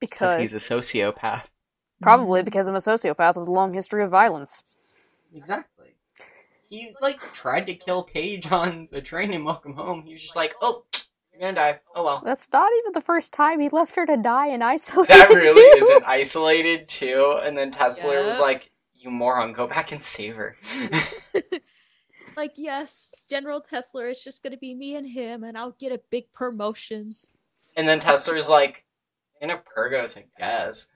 Because 0.00 0.34
Because 0.34 0.34
he's 0.34 0.54
a 0.54 0.58
sociopath. 0.58 1.44
probably 2.00 2.40
mm-hmm. 2.40 2.44
because 2.44 2.68
I'm 2.68 2.74
a 2.74 2.78
sociopath 2.78 3.36
with 3.36 3.48
a 3.48 3.52
long 3.52 3.74
history 3.74 4.02
of 4.02 4.10
violence. 4.10 4.62
Exactly. 5.32 5.94
He 6.68 6.94
like 7.00 7.20
tried 7.32 7.66
to 7.66 7.74
kill 7.74 8.04
Paige 8.04 8.50
on 8.52 8.88
the 8.92 9.00
train 9.02 9.32
and 9.32 9.44
Welcome 9.44 9.74
Home. 9.74 10.02
He 10.04 10.12
was 10.14 10.22
just 10.22 10.36
like, 10.36 10.54
"Oh, 10.60 10.84
you're 11.38 11.52
gonna 11.52 11.54
die. 11.72 11.80
Oh 11.94 12.04
well." 12.04 12.22
That's 12.24 12.50
not 12.52 12.70
even 12.78 12.92
the 12.92 13.00
first 13.00 13.32
time 13.32 13.60
he 13.60 13.68
left 13.68 13.94
her 13.96 14.06
to 14.06 14.16
die 14.16 14.48
in 14.48 14.62
isolation. 14.62 15.16
That 15.16 15.28
really 15.34 15.54
too. 15.80 15.84
isn't 15.84 16.04
isolated 16.06 16.88
too. 16.88 17.38
And 17.42 17.56
then 17.56 17.70
Tesler 17.70 18.24
was 18.24 18.40
like, 18.40 18.70
"You 18.94 19.10
moron, 19.10 19.52
go 19.52 19.66
back 19.66 19.92
and 19.92 20.02
save 20.02 20.36
her." 20.36 20.56
Like 22.36 22.52
yes, 22.56 23.12
General 23.30 23.62
Tesler, 23.62 24.10
it's 24.10 24.22
just 24.22 24.42
gonna 24.42 24.58
be 24.58 24.74
me 24.74 24.94
and 24.96 25.08
him, 25.08 25.42
and 25.42 25.56
I'll 25.56 25.70
get 25.80 25.90
a 25.90 26.00
big 26.10 26.30
promotion. 26.34 27.14
and 27.76 27.88
then 27.88 27.98
Tesler's 27.98 28.46
like, 28.48 28.84
"In 29.40 29.48
a 29.48 29.56
Purgos, 29.56 30.18
I 30.18 30.24
guess." 30.38 30.88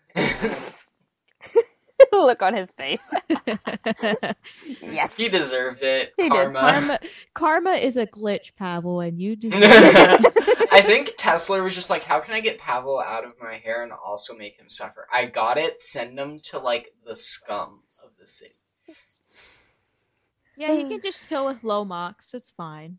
Look 2.13 2.43
on 2.43 2.55
his 2.55 2.71
face. 2.73 3.13
yes. 4.83 5.17
he 5.17 5.29
deserved 5.29 5.83
it. 5.83 6.13
He 6.17 6.25
did. 6.25 6.31
Karma. 6.31 6.61
karma, 6.61 6.99
karma 7.35 7.71
is 7.73 7.97
a 7.97 8.07
glitch, 8.07 8.55
Pavel, 8.57 9.01
and 9.01 9.21
you 9.21 9.37
deserve 9.37 9.61
it. 9.63 10.69
I 10.73 10.81
think 10.83 11.17
Tesler 11.17 11.63
was 11.63 11.75
just 11.75 11.91
like, 11.91 12.05
how 12.05 12.21
can 12.21 12.35
I 12.35 12.41
get 12.41 12.59
Pavel 12.59 13.01
out 13.01 13.25
of 13.25 13.35
my 13.41 13.57
hair 13.57 13.83
and 13.83 13.93
also 13.93 14.37
make 14.37 14.57
him 14.57 14.71
suffer? 14.71 15.07
I 15.13 15.27
got 15.27 15.59
it. 15.59 15.81
Send 15.81 16.19
him 16.19 16.41
to 16.45 16.59
like 16.59 16.95
the 17.05 17.17
scum 17.17 17.83
of 18.05 18.11
the 18.19 18.27
city. 18.27 18.55
Yeah, 20.57 20.75
he 20.75 20.83
hmm. 20.83 20.89
can 20.91 21.01
just 21.03 21.29
kill 21.29 21.47
with 21.47 21.65
Lomax. 21.65 22.35
It's 22.35 22.51
fine. 22.51 22.99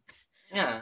Yeah. 0.52 0.82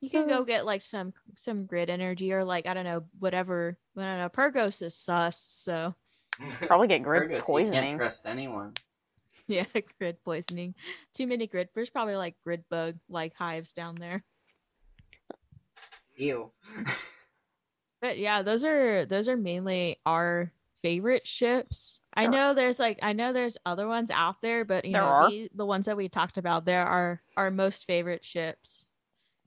You 0.00 0.08
can 0.10 0.26
go 0.28 0.44
get 0.44 0.64
like 0.64 0.80
some 0.82 1.12
some 1.36 1.66
grid 1.66 1.90
energy 1.90 2.32
or 2.32 2.44
like 2.44 2.66
I 2.66 2.74
don't 2.74 2.84
know 2.84 3.04
whatever. 3.18 3.76
I 3.96 4.00
don't 4.00 4.18
know. 4.18 4.28
Purgos 4.30 4.80
is 4.82 4.96
sus, 4.96 5.46
so 5.50 5.94
Probably 6.66 6.88
get 6.88 7.02
Purgos, 7.02 7.04
grid 7.04 7.30
You 7.30 7.36
can't 7.36 7.44
poisoning. 7.46 7.96
trust 7.98 8.22
anyone. 8.24 8.72
yeah, 9.46 9.66
grid 9.98 10.16
poisoning. 10.24 10.74
Too 11.12 11.26
many 11.26 11.46
grid. 11.46 11.68
There's 11.74 11.90
probably 11.90 12.16
like 12.16 12.36
grid 12.44 12.64
bug 12.70 12.96
like 13.08 13.34
hives 13.34 13.72
down 13.72 13.96
there. 13.96 14.24
Ew. 16.16 16.50
But 18.02 18.16
yeah, 18.16 18.40
those 18.40 18.64
are 18.64 19.04
those 19.04 19.28
are 19.28 19.36
mainly 19.36 19.98
our 20.06 20.50
favorite 20.80 21.26
ships. 21.26 22.00
I 22.14 22.28
know 22.28 22.54
there's 22.54 22.80
like 22.80 22.98
I 23.02 23.12
know 23.12 23.34
there's 23.34 23.58
other 23.66 23.86
ones 23.86 24.10
out 24.10 24.40
there, 24.40 24.64
but 24.64 24.86
you 24.86 24.92
There 24.92 25.02
know 25.02 25.28
the, 25.28 25.50
the 25.54 25.66
ones 25.66 25.84
that 25.84 25.98
we 25.98 26.08
talked 26.08 26.38
about 26.38 26.64
there 26.64 26.86
are 26.86 27.20
our 27.36 27.50
most 27.50 27.84
favorite 27.86 28.24
ships, 28.24 28.86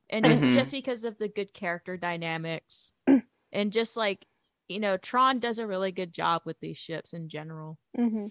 and 0.09 0.25
just 0.25 0.49
Mhm. 0.49 0.53
just 0.53 0.71
because 0.71 1.03
of 1.03 1.17
the 1.17 1.27
good 1.29 1.53
character 1.53 1.97
dynamics, 1.97 2.91
and 3.53 3.73
just 3.73 3.97
like 3.97 4.25
you 4.69 4.79
know 4.79 4.97
Tron 4.97 5.39
does 5.39 5.59
a 5.59 5.67
really 5.67 5.91
good 5.91 6.13
job 6.13 6.43
with 6.45 6.59
these 6.59 6.77
ships 6.77 7.13
in 7.13 7.29
general. 7.29 7.77
hmm 7.95 8.27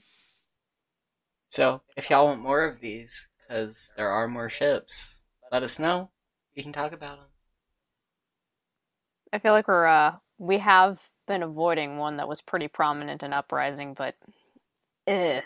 So, 1.44 1.82
if 1.96 2.11
y'all 2.11 2.26
want 2.26 2.40
more 2.40 2.64
of 2.64 2.80
these, 2.80 3.28
because 3.38 3.92
there 3.96 4.08
are 4.11 4.26
more 4.26 4.48
ships, 4.48 5.22
let 5.52 5.62
us 5.62 5.78
know. 5.78 6.11
We 6.56 6.64
can 6.64 6.72
talk 6.72 6.90
about 6.90 7.18
them. 7.18 7.28
I 9.32 9.38
feel 9.38 9.52
like 9.52 9.68
we're 9.68 9.87
uh 9.87 10.16
we 10.38 10.58
have 10.58 11.08
been 11.26 11.42
avoiding 11.42 11.98
one 11.98 12.16
that 12.16 12.28
was 12.28 12.40
pretty 12.40 12.68
prominent 12.68 13.22
in 13.22 13.32
Uprising, 13.32 13.94
but 13.94 14.16
eh. 15.06 15.42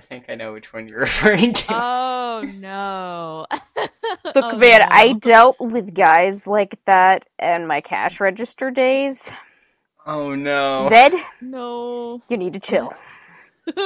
I 0.00 0.02
think 0.02 0.30
I 0.30 0.34
know 0.34 0.54
which 0.54 0.72
one 0.72 0.88
you're 0.88 1.00
referring 1.00 1.52
to. 1.52 1.64
Oh 1.68 2.42
no! 2.54 3.46
Look, 4.24 4.34
Oh, 4.34 4.56
man, 4.56 4.80
I 4.90 5.12
dealt 5.12 5.60
with 5.60 5.92
guys 5.92 6.46
like 6.46 6.82
that 6.86 7.26
in 7.38 7.66
my 7.66 7.82
cash 7.82 8.18
register 8.18 8.70
days. 8.70 9.30
oh 10.06 10.34
no. 10.34 10.88
Zed, 10.88 11.12
no. 11.42 12.22
you 12.30 12.38
need 12.38 12.54
to 12.54 12.60
chill. 12.60 12.94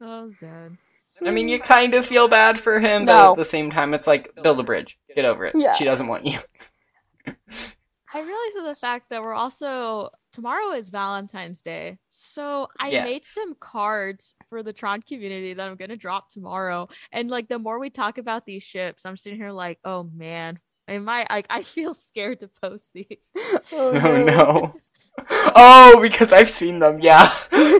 oh 0.00 0.28
Zed. 0.30 0.76
I 1.24 1.30
mean, 1.30 1.46
you 1.48 1.60
kind 1.60 1.94
of 1.94 2.04
feel 2.04 2.26
bad 2.26 2.58
for 2.58 2.80
him, 2.80 3.04
but 3.04 3.30
at 3.30 3.36
the 3.36 3.44
same 3.44 3.70
time, 3.70 3.94
it's 3.94 4.08
like, 4.08 4.34
build 4.42 4.58
a 4.58 4.64
bridge. 4.64 4.98
Get 5.14 5.24
over 5.24 5.46
it. 5.46 5.54
Yeah. 5.56 5.74
She 5.74 5.84
doesn't 5.84 6.08
want 6.08 6.26
you. 6.26 6.36
I 7.28 8.20
realize 8.20 8.54
the 8.66 8.76
fact 8.80 9.10
that 9.10 9.22
we're 9.22 9.34
also 9.34 10.10
tomorrow 10.34 10.72
is 10.72 10.90
Valentine's 10.90 11.62
Day. 11.62 11.98
So 12.10 12.68
I 12.80 12.90
made 13.04 13.24
some 13.24 13.54
cards 13.54 14.34
for 14.50 14.62
the 14.62 14.72
Tron 14.72 15.00
community 15.02 15.54
that 15.54 15.68
I'm 15.68 15.76
gonna 15.76 15.96
drop 15.96 16.28
tomorrow. 16.28 16.88
And 17.12 17.30
like 17.30 17.48
the 17.48 17.58
more 17.58 17.78
we 17.78 17.88
talk 17.90 18.18
about 18.18 18.44
these 18.44 18.62
ships, 18.62 19.06
I'm 19.06 19.16
sitting 19.16 19.38
here 19.38 19.52
like, 19.52 19.78
oh 19.84 20.02
man. 20.14 20.58
Am 20.86 21.08
I 21.08 21.26
like 21.30 21.46
I 21.48 21.62
feel 21.62 21.94
scared 21.94 22.40
to 22.40 22.48
post 22.62 22.90
these. 22.92 23.32
Oh, 23.72 23.90
Oh 23.94 24.22
no. 24.22 24.74
Oh, 25.30 25.98
because 26.02 26.32
I've 26.32 26.50
seen 26.50 26.78
them, 26.80 27.00
yeah. 27.00 27.32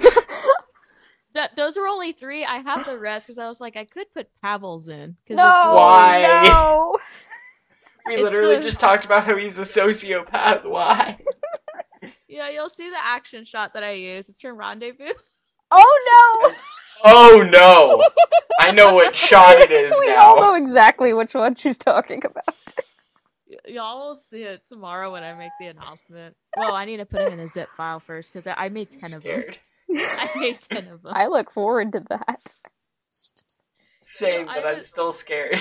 That 1.35 1.57
those 1.57 1.77
are 1.77 1.87
only 1.89 2.13
three. 2.13 2.45
I 2.45 2.59
have 2.59 2.87
the 2.87 2.97
rest 2.97 3.27
because 3.27 3.41
I 3.41 3.49
was 3.49 3.61
like, 3.61 3.77
I 3.77 3.85
could 3.85 4.07
put 4.15 4.29
Pavels 4.43 4.89
in. 4.89 5.17
'cause 5.27 5.37
No, 5.37 5.73
Why? 5.75 6.23
no. 6.45 6.97
We 8.07 8.15
It's 8.15 8.23
literally 8.23 8.55
the- 8.57 8.63
just 8.63 8.79
talked 8.79 9.05
about 9.05 9.25
how 9.25 9.37
he's 9.37 9.59
a 9.59 9.63
sociopath. 9.63 10.65
Why? 10.65 11.19
It's, 12.35 12.39
yeah, 12.39 12.51
you'll 12.51 12.69
see 12.69 12.91
the 12.91 12.99
action 13.01 13.45
shot 13.45 13.75
that 13.75 13.85
I 13.85 13.93
use. 13.93 14.29
It's 14.29 14.41
from 14.41 14.57
Rendezvous. 14.57 15.13
Oh 15.71 16.49
no! 16.51 16.55
Oh 17.07 17.47
no! 17.53 18.03
I 18.61 18.71
know 18.71 18.95
what 18.95 19.15
shot 19.17 19.59
it 19.59 19.71
is 19.71 19.95
we 20.01 20.07
now. 20.07 20.21
all 20.21 20.41
know 20.41 20.55
exactly 20.55 21.13
which 21.13 21.35
one 21.35 21.55
she's 21.55 21.77
talking 21.77 22.23
about. 22.25 22.45
Y- 23.47 23.57
y'all 23.67 24.09
will 24.09 24.17
see 24.17 24.43
it 24.45 24.63
tomorrow 24.67 25.13
when 25.13 25.23
I 25.23 25.35
make 25.35 25.51
the 25.61 25.67
announcement. 25.67 26.35
Well, 26.57 26.75
I 26.75 26.87
need 26.87 26.99
to 26.99 27.05
put 27.05 27.21
it 27.21 27.33
in 27.35 27.41
a 27.41 27.49
zip 27.49 27.69
file 27.77 28.01
first 28.01 28.33
because 28.33 28.47
I 28.47 28.55
I 28.57 28.69
made 28.71 28.89
I'm 28.95 29.01
ten 29.01 29.15
of 29.15 29.23
them. 29.23 29.43
I 29.95 30.31
made 30.37 30.61
ten 30.63 30.89
of 30.89 31.03
them. 31.03 31.13
I 31.15 31.27
look 31.27 31.51
forward 31.51 31.93
to 31.93 32.01
that. 32.09 32.55
Same, 34.03 34.47
No, 34.47 34.53
I 34.53 34.55
but 34.61 34.67
I'm 34.67 34.81
still 34.81 35.13
scared. 35.13 35.61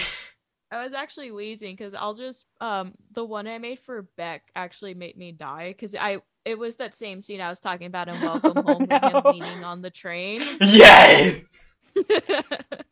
I 0.71 0.83
was 0.85 0.93
actually 0.93 1.31
wheezing 1.31 1.75
because 1.75 1.93
I'll 1.93 2.13
just 2.15 2.45
um 2.61 2.93
the 3.11 3.25
one 3.25 3.47
I 3.47 3.57
made 3.57 3.79
for 3.79 4.03
Beck 4.15 4.43
actually 4.55 4.93
made 4.93 5.17
me 5.17 5.33
die 5.33 5.69
because 5.69 5.93
I 5.95 6.19
it 6.45 6.57
was 6.57 6.77
that 6.77 6.93
same 6.93 7.21
scene 7.21 7.41
I 7.41 7.49
was 7.49 7.59
talking 7.59 7.87
about 7.87 8.07
in 8.07 8.15
oh, 8.21 8.39
Welcome 8.41 8.53
Oh, 8.55 8.61
Home 8.63 8.81
with 8.81 8.89
no. 8.89 9.09
him 9.09 9.21
leaning 9.25 9.63
on 9.63 9.81
the 9.81 9.89
train. 9.89 10.39
yes! 10.61 11.75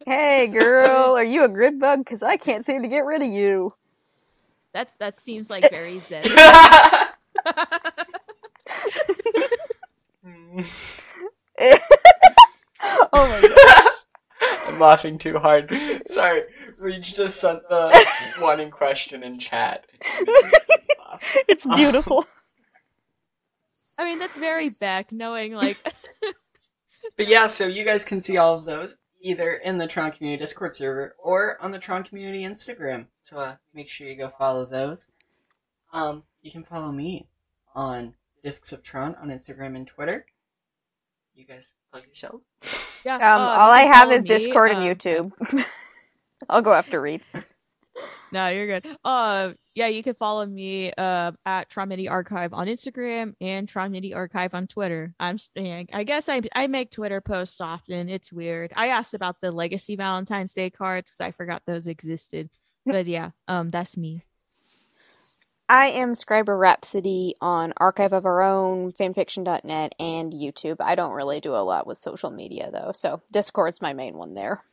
Hey, 0.06 0.48
girl, 0.48 1.16
are 1.16 1.24
you 1.24 1.44
a 1.46 1.48
grid 1.48 1.80
bug? 1.80 2.00
Because 2.00 2.22
I 2.22 2.36
can't 2.36 2.66
seem 2.66 2.82
to 2.82 2.88
get 2.88 3.06
rid 3.06 3.22
of 3.22 3.30
you. 3.30 3.74
That's 4.74 4.94
that 4.96 5.20
seems 5.20 5.50
like 5.50 5.64
eh. 5.64 5.70
very 5.70 6.00
zen. 6.00 6.24
oh 13.14 13.14
my 13.14 13.42
god. 13.42 13.88
I'm 14.68 14.80
laughing 14.80 15.18
too 15.18 15.38
hard. 15.38 15.72
Sorry, 16.08 16.44
Reach 16.80 17.16
just 17.16 17.40
sent 17.40 17.62
the 17.70 18.06
one 18.40 18.60
in 18.60 18.70
question 18.72 19.24
in 19.24 19.40
chat. 19.40 19.86
It's 21.48 21.66
beautiful. 21.66 22.26
I 24.02 24.06
mean 24.06 24.20
that's 24.20 24.38
very 24.38 24.70
Beck 24.70 25.12
knowing 25.12 25.54
like 25.54 25.78
But 27.18 27.28
yeah, 27.28 27.48
so 27.48 27.68
you 27.68 27.84
guys 27.86 28.04
can 28.04 28.20
see 28.20 28.38
all 28.38 28.56
of 28.58 28.66
those. 28.66 28.96
either 29.22 29.54
in 29.54 29.78
the 29.78 29.86
Tron 29.88 30.12
Community 30.12 30.42
Discord 30.42 30.74
server 30.74 31.16
or 31.20 31.58
on 31.62 31.72
the 31.72 31.78
Tron 31.78 32.04
Community 32.04 32.44
Instagram. 32.44 33.06
So 33.22 33.40
uh, 33.40 33.56
make 33.74 33.90
sure 33.90 34.08
you 34.08 34.16
go 34.18 34.32
follow 34.36 34.66
those. 34.66 35.08
Um, 35.94 36.24
you 36.42 36.52
can 36.52 36.64
follow 36.64 36.92
me 36.92 37.28
on 37.76 38.16
Discs 38.44 38.72
of 38.72 38.82
Tron 38.82 39.16
on 39.22 39.30
Instagram 39.30 39.76
and 39.76 39.86
Twitter. 39.86 40.26
You 41.36 41.46
guys 41.46 41.74
plug 41.92 42.06
yourselves. 42.08 42.44
Yeah. 43.06 43.16
Um, 43.16 43.42
uh, 43.42 43.46
all 43.46 43.70
you 43.70 43.74
I 43.76 43.94
have 43.94 44.12
is 44.12 44.24
me, 44.24 44.30
Discord 44.30 44.72
and 44.72 44.80
um, 44.80 44.86
YouTube. 44.86 45.66
I'll 46.50 46.62
go 46.64 46.74
after 46.74 47.00
Reedz. 47.00 47.26
No, 48.34 48.48
you're 48.48 48.68
good. 48.80 48.88
Uh, 49.04 49.52
yeah, 49.76 49.88
you 49.88 50.04
can 50.04 50.16
follow 50.16 50.46
me 50.46 50.94
uh 50.98 51.34
at 51.46 51.70
Tron 51.70 52.08
Archive 52.08 52.54
on 52.54 52.68
Instagram 52.68 53.34
and 53.42 53.68
Tron 53.68 53.94
Archive 54.14 54.54
on 54.54 54.68
Twitter. 54.68 55.14
I'm 55.20 55.38
yeah, 55.56 55.84
I 55.92 56.06
guess 56.06 56.30
I 56.30 56.42
I 56.56 56.68
make 56.68 56.92
Twitter 56.92 57.20
posts 57.20 57.60
often. 57.60 58.08
It's 58.08 58.32
weird. 58.32 58.72
I 58.74 58.88
asked 58.88 59.14
about 59.14 59.36
the 59.42 59.52
Legacy 59.52 59.98
Valentine's 59.98 60.54
Day 60.54 60.70
cards 60.70 61.12
because 61.12 61.20
I 61.20 61.32
forgot 61.32 61.64
those 61.68 61.88
existed. 61.88 62.50
But 62.86 63.06
yeah, 63.08 63.32
um, 63.50 63.70
that's 63.70 63.98
me. 63.98 64.24
I 65.70 65.88
am 65.88 66.16
Scribe 66.16 66.50
of 66.50 66.58
Rhapsody 66.58 67.36
on 67.40 67.74
Archive 67.78 68.12
of 68.12 68.26
Our 68.26 68.42
Own, 68.42 68.92
fanfiction.net, 68.92 69.96
and 70.00 70.34
YouTube. 70.34 70.78
I 70.82 70.96
don't 70.96 71.14
really 71.14 71.40
do 71.40 71.54
a 71.54 71.64
lot 71.64 71.88
with 71.88 71.98
social 71.98 72.30
media 72.30 72.70
though, 72.74 72.92
so 72.94 73.22
Discord's 73.32 73.82
my 73.82 73.94
main 73.94 74.18
one 74.18 74.34
there. 74.34 74.64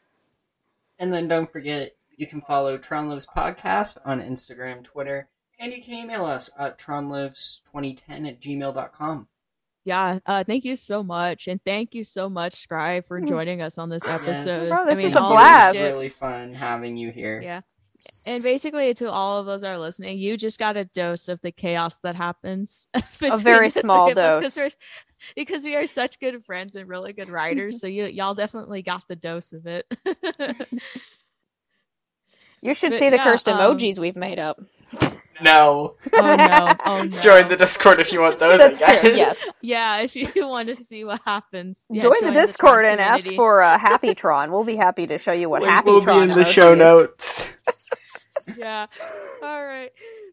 And 0.98 1.12
then 1.12 1.28
don't 1.28 1.52
forget, 1.52 1.92
you 2.18 2.26
can 2.26 2.40
follow 2.42 2.76
Tron 2.76 3.08
Lives 3.08 3.26
Podcast 3.26 3.96
on 4.04 4.20
Instagram, 4.20 4.84
Twitter, 4.84 5.28
and 5.58 5.72
you 5.72 5.82
can 5.82 5.94
email 5.94 6.26
us 6.26 6.50
at 6.58 6.78
tronlives2010 6.78 8.28
at 8.28 8.40
gmail.com. 8.40 9.28
Yeah, 9.84 10.18
uh, 10.26 10.44
thank 10.44 10.64
you 10.66 10.76
so 10.76 11.02
much, 11.02 11.48
and 11.48 11.60
thank 11.64 11.94
you 11.94 12.04
so 12.04 12.28
much, 12.28 12.54
Scribe, 12.54 13.06
for 13.06 13.20
joining 13.20 13.62
us 13.62 13.78
on 13.78 13.88
this 13.88 14.06
episode. 14.06 14.50
Yes. 14.50 14.68
Bro, 14.68 14.82
I 14.82 14.84
this 14.86 14.98
mean, 14.98 15.06
is 15.08 15.16
a 15.16 15.20
blast. 15.20 15.76
It 15.76 15.80
was 15.80 15.90
really 15.90 16.08
fun 16.10 16.52
having 16.52 16.96
you 16.98 17.10
here. 17.10 17.40
Yeah. 17.40 17.62
And 18.26 18.42
basically, 18.42 18.92
to 18.94 19.10
all 19.10 19.38
of 19.40 19.46
those 19.46 19.62
that 19.62 19.70
are 19.70 19.78
listening, 19.78 20.18
you 20.18 20.36
just 20.36 20.58
got 20.58 20.76
a 20.76 20.84
dose 20.84 21.28
of 21.28 21.40
the 21.40 21.50
chaos 21.50 21.98
that 22.00 22.14
happens. 22.16 22.88
between 23.18 23.38
very 23.38 23.70
small 23.70 24.10
of 24.10 24.18
us, 24.18 24.42
'cause 24.42 24.54
dose. 24.54 24.56
we're- 24.56 24.70
Because 25.34 25.64
we 25.64 25.74
are 25.74 25.84
such 25.86 26.20
good 26.20 26.44
friends 26.44 26.76
and 26.76 26.88
really 26.88 27.12
good 27.12 27.28
writers, 27.28 27.80
so 27.80 27.88
you 27.88 28.04
y'all 28.06 28.34
definitely 28.34 28.82
got 28.82 29.02
the 29.08 29.16
dose 29.16 29.52
of 29.52 29.66
it. 29.66 29.84
You 32.62 32.74
should 32.74 32.90
But 32.90 32.98
see 32.98 33.10
the 33.10 33.16
yeah, 33.16 33.24
cursed 33.24 33.48
um, 33.48 33.58
emojis 33.58 33.98
we've 33.98 34.16
made 34.16 34.38
up. 34.38 34.60
No. 35.40 35.94
oh 36.14 36.34
no! 36.36 36.74
Oh 36.84 37.02
no! 37.08 37.20
Join 37.20 37.46
the 37.48 37.54
Discord 37.56 38.00
if 38.00 38.12
you 38.12 38.20
want 38.20 38.40
those. 38.40 38.58
That's 38.58 38.82
I 38.82 38.98
true, 38.98 39.10
yes. 39.14 39.60
Yeah, 39.62 40.00
if 40.00 40.16
you 40.16 40.32
want 40.48 40.66
to 40.66 40.74
see 40.74 41.04
what 41.04 41.20
happens, 41.24 41.84
yeah, 41.88 42.02
join, 42.02 42.14
the 42.14 42.32
Tron 42.32 42.32
Discord 42.32 42.84
and 42.84 43.00
ask 43.00 43.22
community. 43.22 43.36
for 43.36 43.62
uh, 43.62 43.78
Happy 43.78 44.16
Tron. 44.16 44.50
We'll 44.50 44.64
be 44.64 44.74
happy 44.74 45.06
to 45.06 45.16
show 45.16 45.30
you 45.30 45.48
what 45.48 45.62
Link 45.62 45.72
Happy 45.72 45.90
will 45.92 46.04
be 46.04 46.10
in 46.10 46.30
the 46.30 46.34
emoji 46.40 46.44
show 46.44 46.74
notes. 46.74 47.54
yeah 48.56 48.86
all 49.42 49.64
right 49.64 49.90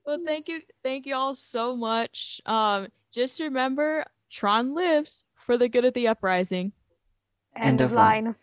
well 0.07 0.17
thank 0.25 0.47
you 0.47 0.61
thank 0.81 1.05
you 1.05 1.13
all 1.13 1.35
so 1.35 1.75
much 1.75 2.41
um 2.47 2.87
just 3.11 3.39
remember 3.41 4.05
tron 4.31 4.73
lives 4.73 5.23
for 5.35 5.57
the 5.57 5.67
good 5.69 5.85
of 5.85 5.93
the 5.93 6.07
uprising 6.07 6.71
End 7.55 7.67
End 7.67 7.81
of 7.81 7.91
of 7.91 7.95
line. 7.95 8.25
line. 8.25 8.35